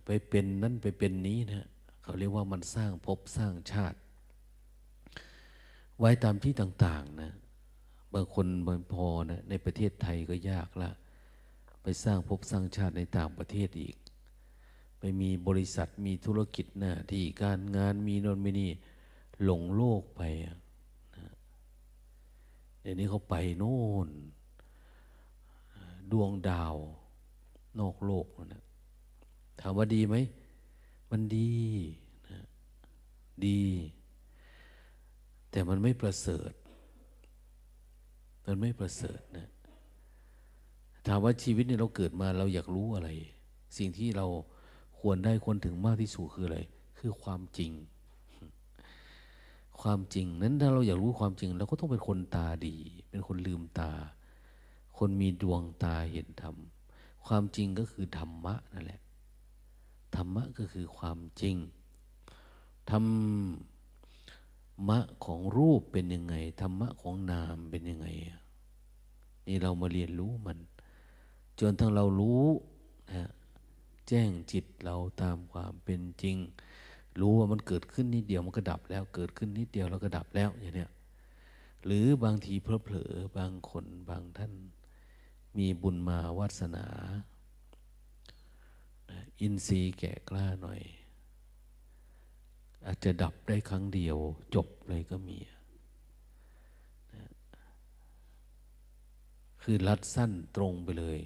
[0.06, 1.68] ไปเป็นนั้นไปเป็นนี้นะ
[2.04, 3.98] เขาเรียกว่ามันสร้างภพสร้างชาติ
[6.00, 7.34] ไว้ตามที่ต่าง ๆ นะ
[8.14, 10.92] บางคนบางพอนะในประเทศไทยก็ยากละ
[11.84, 13.96] ไปสร้างภพสร้างชาติในต่างประเทศอีก
[15.00, 18.68] ไปมีบริษัทมีธุรกิจหน้าที่การงานมีนนมินี
[19.44, 20.60] หลงโลกไปนะ
[22.82, 24.10] เดี๋ยวนี้เขาไปโน่น
[26.12, 26.76] ดวงดาว
[27.80, 28.64] นอกโลกนะ
[29.60, 30.16] ถามว่าดีไหม
[31.12, 31.54] มันดี
[32.30, 32.40] นะ
[33.46, 33.62] ดี
[35.52, 36.52] แต่มันไม่ประเสริฐ
[38.46, 39.50] มันไม่ประเสริฐนะ
[41.08, 43.10] ถามว่าชีวิตเนี่ยเราเกิดมาเราอยากรู้อะไร
[43.78, 44.28] สิ่งที่เรา
[45.00, 46.60] ควรได้ควรถึงมากที่สุดคืออะไร
[46.98, 47.72] คือความจริง
[49.82, 52.78] ความจริงนั้นถ้าเราอยากรู้ความจริงเราก็ต้องเป็นคนตาดี
[53.10, 53.92] เป็นคนลืมตา
[54.98, 56.56] คนมีดวงตาเห็นธรรม
[57.26, 59.02] ความจริงก็คือธรรมะนั่นแหละ
[60.16, 61.56] ธรรมะก็คือความจริง
[62.90, 63.00] ธรร
[64.90, 68.08] มะของรูปเป็นยังไง ธรรมะของนามเป็นยังไง
[69.48, 70.58] นี่เรามาเรียนรู้มัน
[71.60, 72.46] จนทั้งเรารู้
[73.12, 73.30] นะ
[74.08, 76.38] แจ้งจิตเราตามความเป็นจริง
[77.20, 80.92] รู้ว่ามันเกิดขึ้นนิดเดียวมันก็ดับแล้ว เกิดขึ้นนิดเดียวแล้วก็ดับแล้วอย่างเนี้ย
[81.86, 84.54] หรือบางทีเพลอบางคนบางท่าน
[85.58, 86.86] มีบุญมาวาสนา
[89.40, 90.82] อินทรีย์แก่กล้าหน่อย
[92.86, 94.18] อาจจะดับได้ครั้งเดียว
[94.56, 95.38] จบเลยก็มี
[99.62, 101.18] คือรัดสั้นตรงไปเลย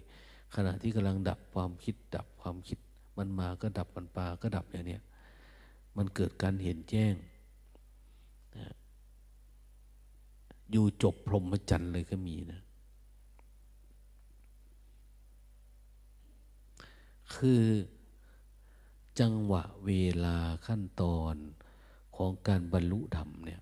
[0.55, 2.77] ขณะที่กำลังดับความคิด ดับความคิด
[3.17, 5.03] มันมาก็ดับมันปาก็ดับอย่างเนี้ย
[5.97, 7.13] มันเกิดการเห็นแจ้ง
[10.71, 12.61] อยู่จบพรหมจรรย์เลยก็มีนะ
[17.35, 17.61] คือ
[19.19, 19.91] จังหวะเว
[20.25, 21.35] ลาขั้นตอน
[22.15, 23.61] ของการบรรลุธรรมเนี่ย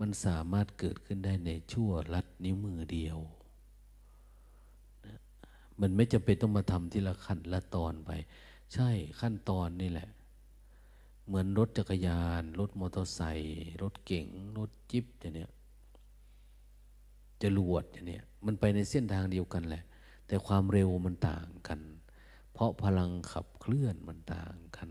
[0.00, 3.18] มันสามารถเกิดขึ้นได้ในชั่วลัดนิ้วมือเดียว
[5.80, 8.10] มันไม่จำเป็นต้องมาทำทีละขั้นละตอนไป
[8.74, 10.08] ใช่ขั้นตอนนี่แหละ
[11.26, 14.26] เหมือนรถจักรยาน รถมอเตอร์ไซค์รถเก๋ง
[14.58, 15.50] รถจิ๊บอย่างเนี้ย
[17.42, 19.82] จรวดอย่างเนี้ยมันไปในเส้นทางเดียวกันแหละ
[20.26, 21.80] แต่ความเร็วมันต่างกัน
[22.54, 24.88] เพราะพลังขับเคลื่อนมันต่างกัน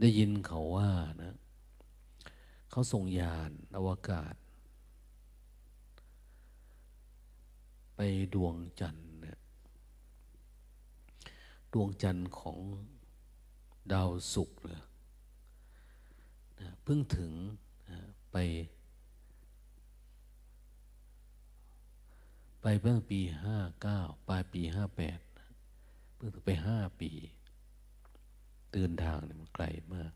[0.00, 0.90] ได้ยินเขาว่า
[1.22, 1.36] นะ
[2.70, 4.34] เขาส่งยานอวกาศ
[7.96, 8.00] ไป
[8.34, 9.38] ดวงจันทร์เนี่ย
[11.72, 12.58] ดวงจันทร์ของ
[13.92, 14.82] ดาวศุกร์เลย
[16.82, 17.32] เพิ่งถึง
[18.32, 18.36] ไป
[22.62, 25.18] ไปเมื่อปีห้าเก้าปลายปีห้าแปด
[26.14, 27.10] เพิ่งถึงไปห้าปี
[28.72, 30.12] เดินทางเนี่ยมันไกลมาก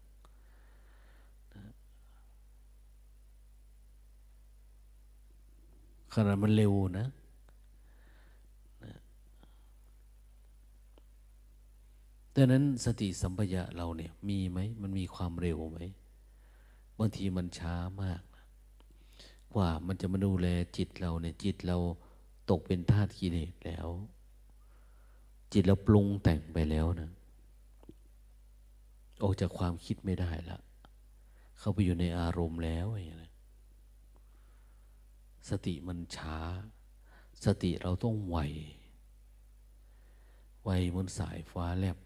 [6.13, 7.07] ขนาดมันเร็วนะ
[12.35, 15.79] ดังนั้นสติสัมปยะเราเนี่ยมีไหม มันมีความเร็วไหม
[16.99, 18.23] บางทีมันช้ามาก
[19.55, 20.47] กว่ามันจะมาดูแล
[20.77, 21.77] จิตเราเนี่ยจิตเรา
[22.51, 23.88] ตกเป็นธาตุกิเลสแล้ว
[25.53, 27.11] จิตเราปรุงแต่งไปแล้วนะ
[29.22, 30.59] ออกจากความคิดไม่ได้ละ
[31.59, 33.30] เข้าไปอยู่ในอารมณ์แล้วอย่างนี้
[35.49, 36.38] สติมันช้า
[37.44, 38.38] สติเราต้องไว
[40.64, 41.97] ไวเหมือนสายฟ้าแลบ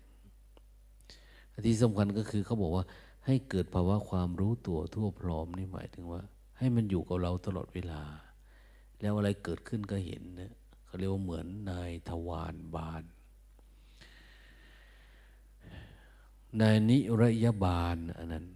[1.66, 2.84] ที่สำคัญก็คือเขาบอกว่า
[3.26, 6.20] ให้เกิดภาวะความรู้ตัวทั่วพร้อมนี่หมายถึงว่า
[6.58, 8.02] ให้มันอยู่กับเราตลอดเวลา
[9.00, 10.52] แล้วอะไรเกิดขึ้นก็เห็นนะ
[10.84, 13.04] เขาเรียกว่าเหมือนนายทวารบาน
[16.60, 18.46] นายนิรยบาลอันนั้น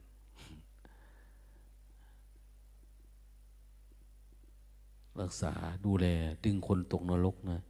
[5.21, 5.53] รักษา
[5.85, 6.07] ดูแล
[6.45, 7.61] ดึงคนตกนรกนะ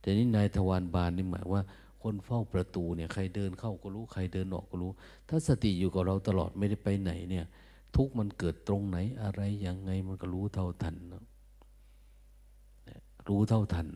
[0.00, 1.62] แต่นี่นายทวารบานนี่หมายว่า
[2.02, 4.90] คนเฝ้าประตูเนี่ยใครเดินเข้าก็รู้ ใครเดินออกก็รู้
[5.28, 7.44] ถ้าสติอยู่กับเราตลอดไม่ได้ไปไหนเนี่ย
[7.96, 11.24] ทุกมันเกิดตรงไหนอะไรยังไงมันก็รู้เท่าทันนะ
[13.28, 13.88] รู้เท่าทัน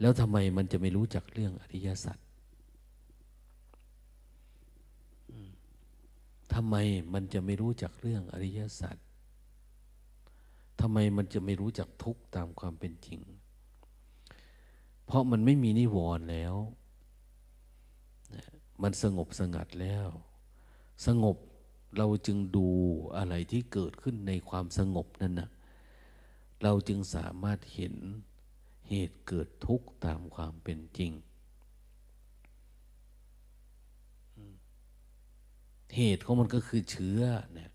[0.00, 2.18] แล้วทำไมมันจะไม่รู้จักเรื่องอริยสัจ
[6.54, 6.76] ทำไม
[7.12, 8.96] มันจะไม่รู้จักเรื่องอริยสัจ
[10.80, 13.20] ทำไมมันจะไม่รู้จักทุกข์ตามความเป็นจริง
[15.06, 16.54] เพราะมันไม่มีนิวรณ์แล้ว
[18.82, 20.08] มันสงบสงัดแล้ว
[21.06, 21.36] สงบ
[21.98, 22.66] เราจึงดู
[23.16, 25.48] อะไรที่เกิดขึ้นในความสงบนั่นนะ
[26.62, 27.94] เราจึงสามารถเห็น
[28.88, 31.12] เหตุเกิดทุกข์ตามความเป็นจริง
[35.96, 37.20] เหตุของมันก็คือเชื้อ
[37.52, 37.70] เนี่ย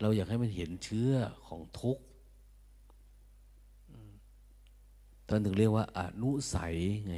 [0.00, 1.12] เราอยากให้มันเห็นเชื้อ
[1.46, 2.02] ของทุกข์
[5.28, 6.76] ท่านถึงเรียกว่าอนุสัย
[7.08, 7.16] ไง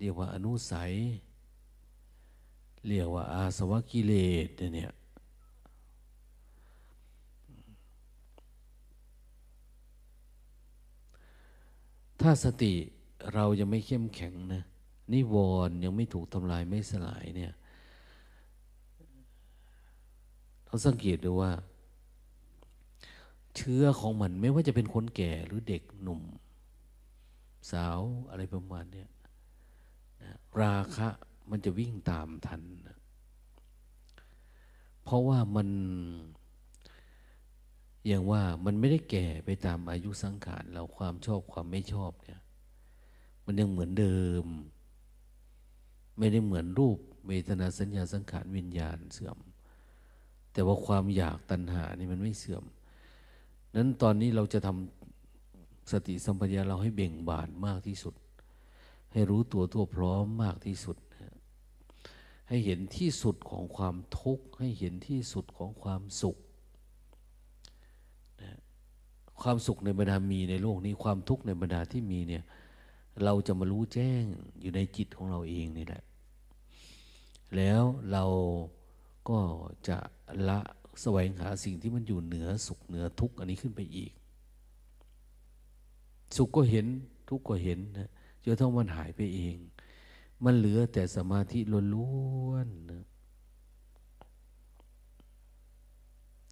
[0.00, 0.92] เรียกว่าอนุสัย
[2.86, 4.14] เรียกว่าอาสวะกิเล
[4.46, 4.92] สเนี่ย
[12.20, 12.72] ถ้าสติ
[13.34, 14.62] เรายังไม่เข้มแข็งนะ
[15.12, 15.34] นิว
[15.68, 17.52] รณ์ยังไม่ถูกทำลายไม่สลายเนี่ย
[20.66, 21.52] เราสังเกตดูว่า
[23.56, 26.20] เชื้อของมันไม่ว่าจะเป็นคนแก่หรือเด็กหนุ่ม
[27.70, 28.00] สาว
[28.30, 29.08] อะไรประมาณเนี้ย
[30.22, 31.08] นะราคะ
[31.50, 32.96] มันจะวิ่งตามทันนะ
[35.02, 35.68] เพราะว่ามัน
[38.08, 42.40] อย่างว่ามันไม่ได้แก่ไปตามอายุสังขารเราความชอบความไม่ชอบเนี่ย
[43.44, 44.44] มันยังเหมือนเดิม
[46.18, 46.98] ไม่ได้เหมือนรูป
[47.28, 49.38] เวทนาสัญญาสังขารวิญญาณเสื่อม
[50.52, 52.64] แต่ว่าความอยากตัณหานี่มันไม่เสื่อม
[53.76, 58.14] นั้นตอนนี้เราจะทำสติสัมปชัญญะเราให้เบ่งบานมากที่สุด
[59.12, 60.96] ให้รู้ตัวทั่วพร้อมมากที่สุด
[62.48, 66.36] ให้เห็นที่สุดของความทุกข์ให้เห็นที่สุดของความสุข
[69.42, 72.44] ความสุขในบรรดามีในโลกนี้ความทุกข์ในบรรดาที่มีเนี่ย
[73.24, 74.22] เราจะมารู้แจ้ง
[74.60, 76.02] อยู่ในจิตของเราเองนี่แหละ
[77.56, 77.82] แล้ว
[78.12, 78.24] เรา
[79.28, 79.38] ก็
[79.88, 79.98] จะ
[80.48, 80.60] ละ
[81.02, 84.12] แสวงหาสิ่งที่มันอยู่เหนือสุขเหนือทุกข์อันนี้ขึ้นไปอีก
[86.36, 86.86] สุขก็เห็น
[87.28, 88.10] ทุกข์ก็เห็นนะ
[88.44, 89.56] จนทั้งมันหายไปเอง
[90.44, 91.58] มันเหลือแต่สมาธิ
[91.94, 92.10] ล้
[92.48, 93.04] วนๆนะ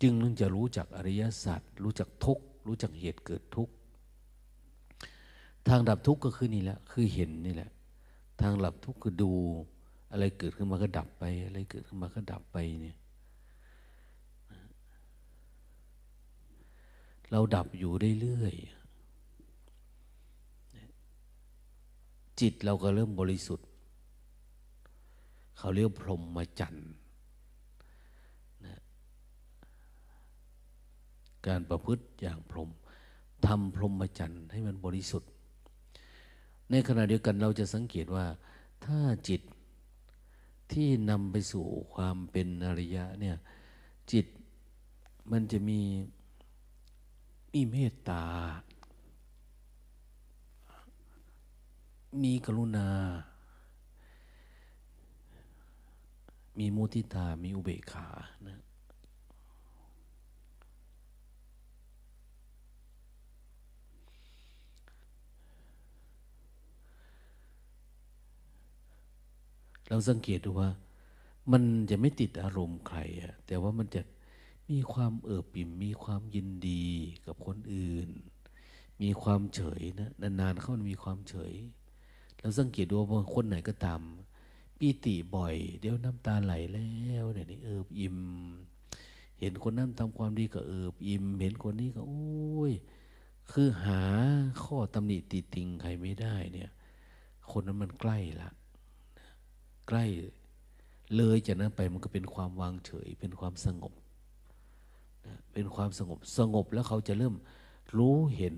[0.03, 3.75] จึงนึงจะรู้จักอริยสัจรู้จักทุกข์ รู้จักเหตุเกิดทุกข์
[5.69, 7.71] ทางดับทุกข์ก็คือนี่แหละ คือเห็นนี่แหละ
[8.41, 9.31] ทางดับทุกข์คือดู
[10.11, 12.97] อะไรเกิดขึ้นมาก็ดับไป อะไรเกิดขึ้นมาก็ดับไปเนี่ย
[17.31, 18.77] เราดับอยู่เรื่อยๆ
[22.41, 23.67] จิตเราก็เริ่มบริสุทธิ์
[25.59, 26.91] เขาเรียกพรหมจรรย์
[31.49, 32.71] การประพฤติอย่างพรหม
[33.47, 35.31] ทำพรหมจรรย์ให้มันบริสุทธิ์
[36.71, 38.27] ในขณะเดียวกันเราจะสังเกตว่า
[38.85, 39.43] ถ้าจิต
[40.73, 43.37] ที่นำไปสู่ความเป็นอริยะเนี่ย
[44.13, 44.27] จิต
[45.31, 45.81] มันจะมี
[47.53, 48.25] มีเมตตา
[52.23, 52.89] มีกรุณา
[56.59, 58.07] มีมุทิตา มีอุเบกขา
[58.47, 58.61] นะ
[69.89, 70.71] เราสังเกตดูว่า
[71.53, 74.03] มันจะไม่ติดอารมณ์ใครอะแต่ว่ามันจะ
[74.71, 76.87] มีความเอิบอิ่มมีความยินดี
[77.27, 78.09] กับคนอื่น
[79.03, 81.53] มีความเฉยนะนานๆเขามีความเฉย
[82.41, 84.01] เราสังเกตดูว่าคนไหนก็ตาม
[84.79, 88.19] ปีติบ่อย เดี๋ยวน้ำตาไหลแล้วเนี่ยนี่เอิบอิ่ม
[89.41, 92.73] เห็นคนนั้นทำความดีก็เอิบอิ่มเห็นคนนี้ก็โอ้ย
[93.51, 94.03] คือหา
[94.65, 96.71] ข้อตำหนิติติงใครไม่ได้เนี่ย
[97.51, 98.51] คนนั้นมันใกล้ละ
[99.89, 100.05] ใกล้
[101.17, 103.93] เลยจากนั้นไปมันก็เป็นความวางเฉย เป็นความสงบ
[105.27, 107.35] นะเป็นความสงบสงบแล้วเขาจะเริ่ม
[107.99, 108.57] รู้เห็น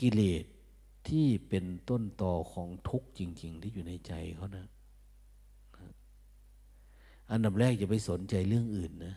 [0.00, 0.44] กิเลส
[1.08, 4.66] ที่เป็นต้นต่อของทุกข์จริง ๆ ที่อยู่ในใจเขานะ
[7.30, 9.16] อันดับแรกอย่าไปสนใจเรื่องอื่นนะ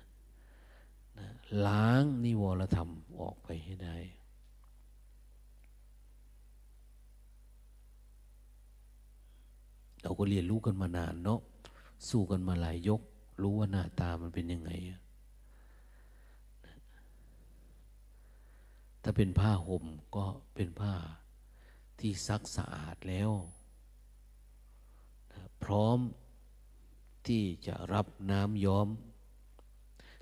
[1.20, 1.28] นะ
[1.68, 3.98] ล้างนิวรธรรมออกไปให้ได้
[10.04, 11.40] เราก็เรียนรู้กันมานานเนาะ
[12.10, 13.02] สู้กันมาหลายยก
[13.42, 14.72] รู้ว่าหน้าตามันเป็นยังไง
[19.04, 19.86] ถ้าเป็นผ้าห่ม
[20.16, 20.26] ก็
[20.56, 20.94] เป็นผ้า
[22.00, 23.32] ที่ซักสะอาดแล้ว
[25.64, 26.00] พร้อม
[27.28, 28.88] ที่จะรับน้ำย้อม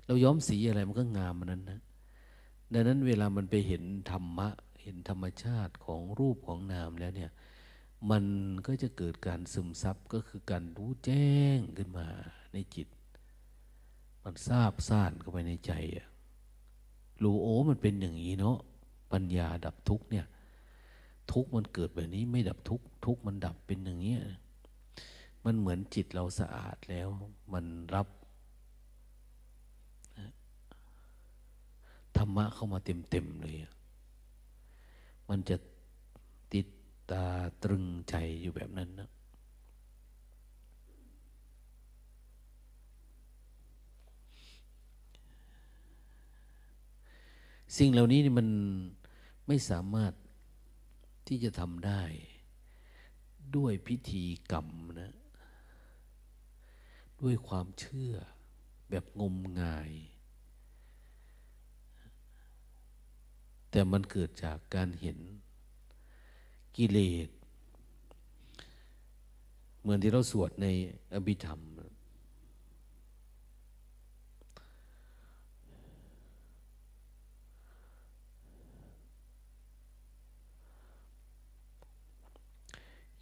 [0.04, 1.80] เราย้อมสีอะไรมันก็งามมันนั้นนะ
[2.72, 4.48] ดังนั้นเวลามันไปเห็นธรรมะ
[4.82, 7.30] เห็นธรรมชาติของรูปของนามแล้วเนี่ย
[8.10, 8.24] มัน
[8.66, 12.06] ก็จะเกิดการซึมซับก็คือการรู้แจ้งขึ้นมา
[12.52, 12.88] ในจิต
[14.24, 16.06] มันทราบซ่านเข้าไปในใจอะ
[17.22, 18.58] รู้โอ้มันเป็นอย่างนี้เนาะ
[19.12, 20.26] ปัญญาดับทุกเนี่ย
[21.32, 24.16] ทุกมันเกิดแบบนี้ไม่ดับทุกทุกมันดับเป็นอย่างนี้
[25.44, 27.08] มันเหมือนจิตเราสะอาดแล้ว
[27.52, 28.08] มันรับ
[32.16, 32.78] ธรรมะเข้ามา
[33.10, 33.56] เต็มๆเลย
[35.28, 35.56] มันจะ
[36.52, 36.66] ติด
[37.10, 37.26] ตา
[37.62, 39.10] ตรึงใจอยู่แบบนั้นนะ
[47.76, 48.48] สิ่งเหล่านี้นี่มัน
[49.46, 50.12] ไม่สามารถ
[51.26, 52.02] ที่จะทำได้
[53.56, 54.68] ด้วยพิธีกรรม
[55.00, 55.14] นะ
[57.22, 58.12] ด้วยความเชื่อ
[58.90, 59.92] แบบงมงาย
[63.70, 65.18] แต่มันเกิดจากการเห็น
[66.76, 67.28] กิเลส
[69.80, 70.66] เหมือนที่เราสวดใน
[71.14, 71.60] อภิธรรม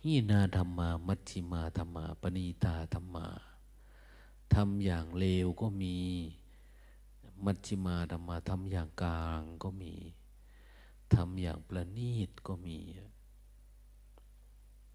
[0.05, 3.27] หีนาธรรมา มัชชิมาธรรมา ปณีตาธรรมา
[4.55, 5.97] ทำอย่างเลวก็มี
[7.45, 9.95] มัชชิมาธรรมาทำอย่างกลางก็มี
[11.15, 12.79] ทำอย่างประณีตก็มี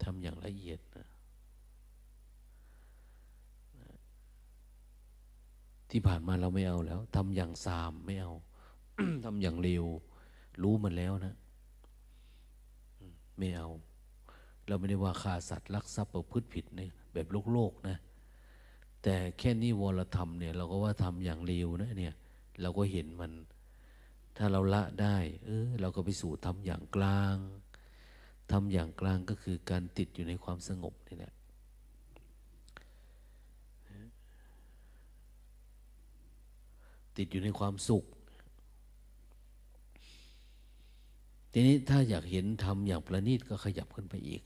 [0.02, 1.08] ทำอย่างละเอียดนะ
[5.90, 8.32] ที่ผ่านมาเราไม่เอาแล้วทำอย่างสามไม่เอา
[9.24, 9.84] ทำอย่างเร็ว
[10.62, 11.34] รู้มันแล้วนะ
[13.38, 13.68] ไม่เอา
[14.68, 16.80] เราไม่ได้ว่าฆ่าสัตว์ลักทรัพย์ประพฤติผิดใน
[17.12, 17.96] แบบโลกโลกนะ
[19.02, 22.14] แต่แค่นี้วรธรรมเนี่ย เราก็ว่าทำอย่างเร็วนะเนี่ย
[22.60, 23.32] เราก็เห็นมัน
[24.36, 27.36] ถ้าเราละได้ เออ เราก็ไปสู่ทำอย่างกลาง
[28.50, 31.32] ทำอย่างกลางก็คือการติดอยู่ในความสงบนี่แหละ
[37.16, 38.04] ติดอยู่ในความสุข
[41.52, 44.42] ทีนี้ถ้าอยากเห็นทำอย่างประณีตก็ขยับขึ้นไปอีก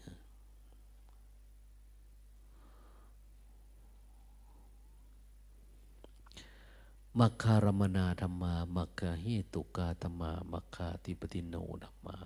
[7.18, 12.18] มัคคารมนาธรรมา มัคคาหิตุกาธรรมา มัคคาติปติโนธรรมา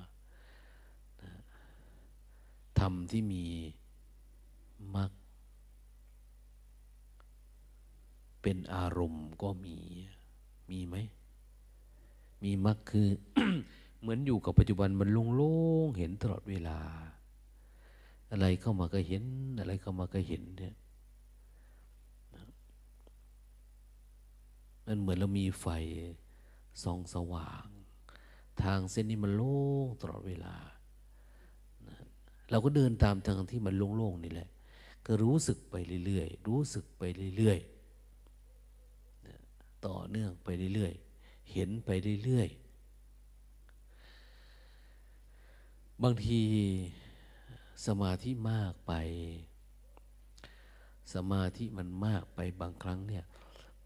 [2.86, 3.44] รมที่มี
[4.96, 5.10] มรรค
[8.42, 9.76] เป็นอารมณ์ก็มี
[10.70, 10.96] มีไหม
[12.42, 13.08] มีมรรคคือ
[14.00, 16.78] เหมือนอยู่กับปัจจุบันมันโล่งๆเห็นตลอดเวลา
[18.30, 19.24] อะไรเข้ามาก็เห็น
[19.58, 20.74] อะไรเข้ามาก็เห็นเนี่ย
[24.86, 25.66] มันเหมือนเรามีไฟ
[26.82, 27.66] ส่องสว่าง
[28.62, 30.54] ทางเส้นนี้มันโล่งตลอดเวลา
[32.50, 34.48] เราก็เดินตามทางที่มันโล่งๆนี่แหละ
[35.06, 35.74] ก็รู้สึกไป
[36.06, 37.02] เรื่อยๆ รู้สึกไป
[37.36, 41.90] เรื่อยๆ ต่อเนื่องไปเรื่อยๆ เห็นไป
[42.24, 42.64] เรื่อยๆ
[46.02, 46.40] บางที
[47.86, 48.92] สมาธิมากไป
[51.14, 53.24] สมาธิมันมากไปบางครั้งเนี่ย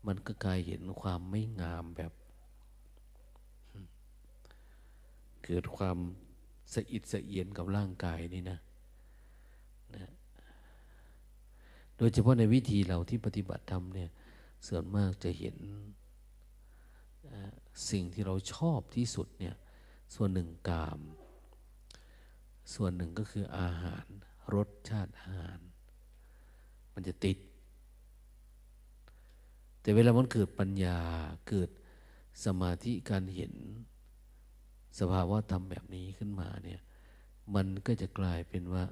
[0.07, 2.13] มันก็กลายเห็นความไม่งามแบบ
[5.45, 5.99] เกิดความ
[6.73, 8.59] สะอิดสะเอียนกับร่างกายนี่นะ
[9.95, 10.11] นะ
[11.97, 14.11] โดยเฉพาะในวิธีเราที่ปฏิบัติธรรมเนี่ย
[14.67, 15.57] ส่วนมากจะเห็น
[17.91, 19.55] สิ่งที่เราชอบที่สุดเนี่ย
[20.15, 21.01] ส่วนหนึ่งกาม
[22.75, 24.07] ส่วนหนึ่งก็คืออาหาร
[24.55, 25.59] รสชาติอาหาร
[26.95, 27.39] มันจะติด
[29.81, 30.99] แต่เวลามันเกิดปัญญา
[31.49, 31.71] เกิด
[32.45, 33.53] สมาธิการเห็น
[34.99, 36.81] สภาวะธรรมแบบนี้ขึ้นมาเนี่ย
[37.55, 38.85] มันก็จะกลายเป็นว่า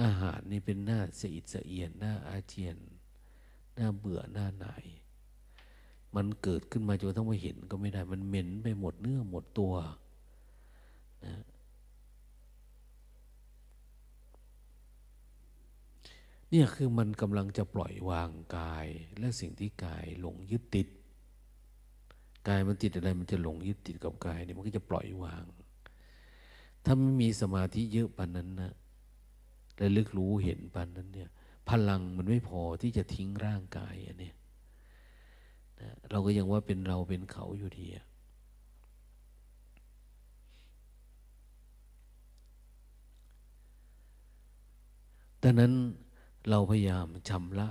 [0.00, 2.76] อาหารนี่เป็นหน้าเสียดเสียนหน้าอาเจียน
[3.74, 4.84] หน้าเบื่อหน้าหน่าย
[6.16, 9.74] มันเกิดขึ้นมาจนต้องมาเห็นก็ไม่ได้ มันเหม็นไปหมดเนื้อหมดตัว
[11.24, 11.34] นะ
[16.50, 18.86] เนี่ยคือมันกำลังจะปล่อยวางกาย
[19.18, 20.88] และสิ่งที่กายหลงยึดติด
[22.48, 25.44] กายมันติดอะไรมันจะหลงยึดติดกับกายเนี่ยมันก็จะปล่อยวาง
[26.84, 28.72] ถ้าไม่มีสมาธิเยอะปานนั้นนะ
[29.78, 31.28] และลึกรู้เห็นปานนั้นเนี่ย
[31.68, 34.32] พลังมันไม่พอที่จะทิ้งร่างกายอันนี้
[35.80, 37.86] นะเราก็ยังว่าเป็นเราเป็นเขาอยู่ดี
[45.42, 45.72] ดังนั้น
[46.50, 47.68] เราพยายามชำระ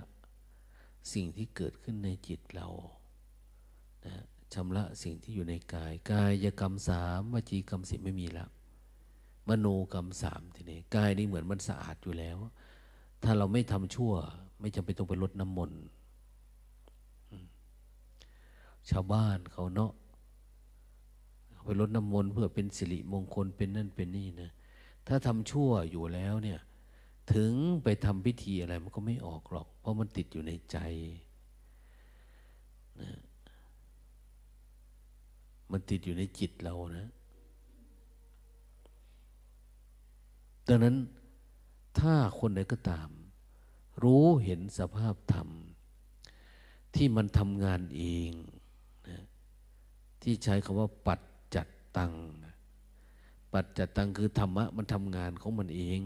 [1.14, 2.68] สิ่งที่เกิดขึ้นในจิตเรา
[4.06, 4.16] นะ
[4.54, 8.50] ชำระสิ่งที่อยู่ในกาย กายกรรมสามวจีกรรมสิบไม่มีแล้ว
[9.48, 12.38] มโนกรรมสามทีนี้กายนี่เหมือนมันสะอาดอยู่แล้ว
[13.24, 14.14] ถ้าเราไม่ทำชั่ว
[14.60, 15.82] ไม่จำเป็นต้องไปลดน้ำมนต์
[18.90, 19.92] ชาวบ้านเขาเนาะ
[21.66, 24.50] ไปลดน้ำมนต์เพื่อเป็นสิริมงคลเป็นนั่นเป็นนี่นะ
[25.08, 26.60] ถ้าทำชั่วอยู่แล้วเนี่ย
[27.34, 30.78] ถึงไปทำพิธีอะไรมันก็ไม่ออกหรอก เพราะมันติดอยู่ในใจ
[33.02, 33.10] นะ
[35.72, 37.10] มันติดอยู่ในจิตเรานะ
[40.68, 40.96] ดังนั้น
[42.00, 43.10] ถ้าคนใดก็ตาม
[44.04, 45.50] รู้เห็นสภาพธรรม
[46.96, 48.32] ที่มันทำงานเอง
[49.10, 49.20] นะ
[50.22, 51.20] ที่ใช้คำว่า ปัด
[51.56, 52.14] จัดตัง
[53.54, 56.00] ปัจจัตตังคือธรรมะมันทำงานของมันเอง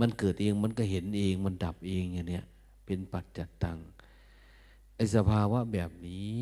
[0.00, 2.44] มันเกิดเองมันก็เห็นเองมันดับเองอย่างเนี้ย
[2.86, 3.78] เป็นปัจจัตตัง
[4.96, 6.34] ไอสภาวะแบบนี้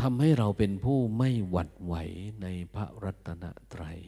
[0.00, 1.94] ทำให้เราเป็นผู้ไม่หวั่นไหว
[2.42, 4.00] ในพระรัตนตรัย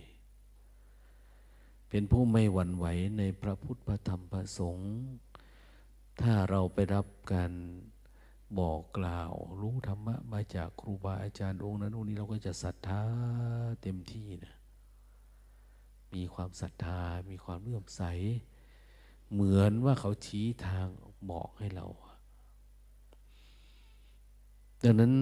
[1.91, 2.87] เป็นผู้ไม่หวั่นไหว
[3.18, 4.93] ในพระพุทธพระธรรมพระสงฆ์
[6.20, 7.53] ถ้าเราไปรับการ
[8.59, 13.03] บอกกล่าวรู้ธรรมะมาจากครูบาอาจารย์องค์นั้นองค์นี้เราก็จะศรัทธา
[13.82, 14.57] เต็มที่นะ
[16.14, 18.03] มีความศรัทธา มีความเลื่อมใส
[19.33, 20.87] เหมือนว่าเขาชี้ทาง
[21.31, 21.87] บอกให้เรา
[24.83, 25.12] ดังนั้น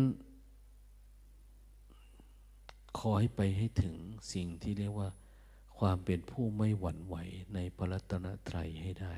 [2.99, 3.95] ขอให้ไปให้ถึง
[4.33, 5.09] สิ่งที่เรียกว่า
[5.79, 7.17] ความเป็นผู้ไม่หวั่นไหว
[7.55, 9.15] ในพระรัตนตรัยให้ได้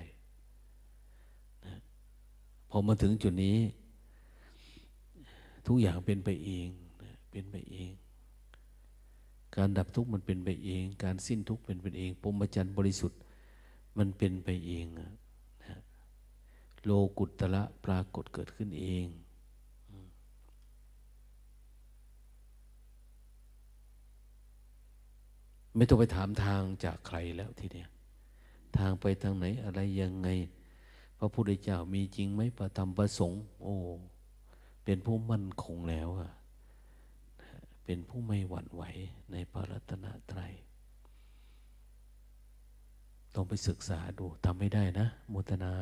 [1.65, 1.77] นะ
[2.71, 3.59] พอมาถึงจุดนี้
[5.67, 6.67] ทุกอย่างเป็นไปเอง
[7.03, 7.91] นะเป็นไปเอง
[9.57, 13.19] การดับทุกข์มันเป็นไปเอง การสิ้นทุกข์เป็นไปเองปรมจันทร์บริสุทธิ์
[13.99, 15.11] มันเป็นไปเองนะ
[16.85, 19.07] โลกุตตะปรากฏเกิดขึ้นเอง
[25.77, 27.89] ไม่ต้องไปถามทางจากใครแล้วทีเนี้ย
[28.79, 30.29] ทางไปทางไหนอะไรยังไง
[31.19, 33.77] พระพุทธเจ้ามีจริงไหมประธรรมประสงค์ โอ้
[34.85, 36.31] เป็นผู้มั่นคงแล้วอะ
[37.85, 38.83] เป็นผู้ไม่หวั่นไหว
[39.33, 40.55] ในพระรัตนตรัย
[43.37, 45.73] ต้องไปศึกษาดูทำไม่ได้นะมุตนา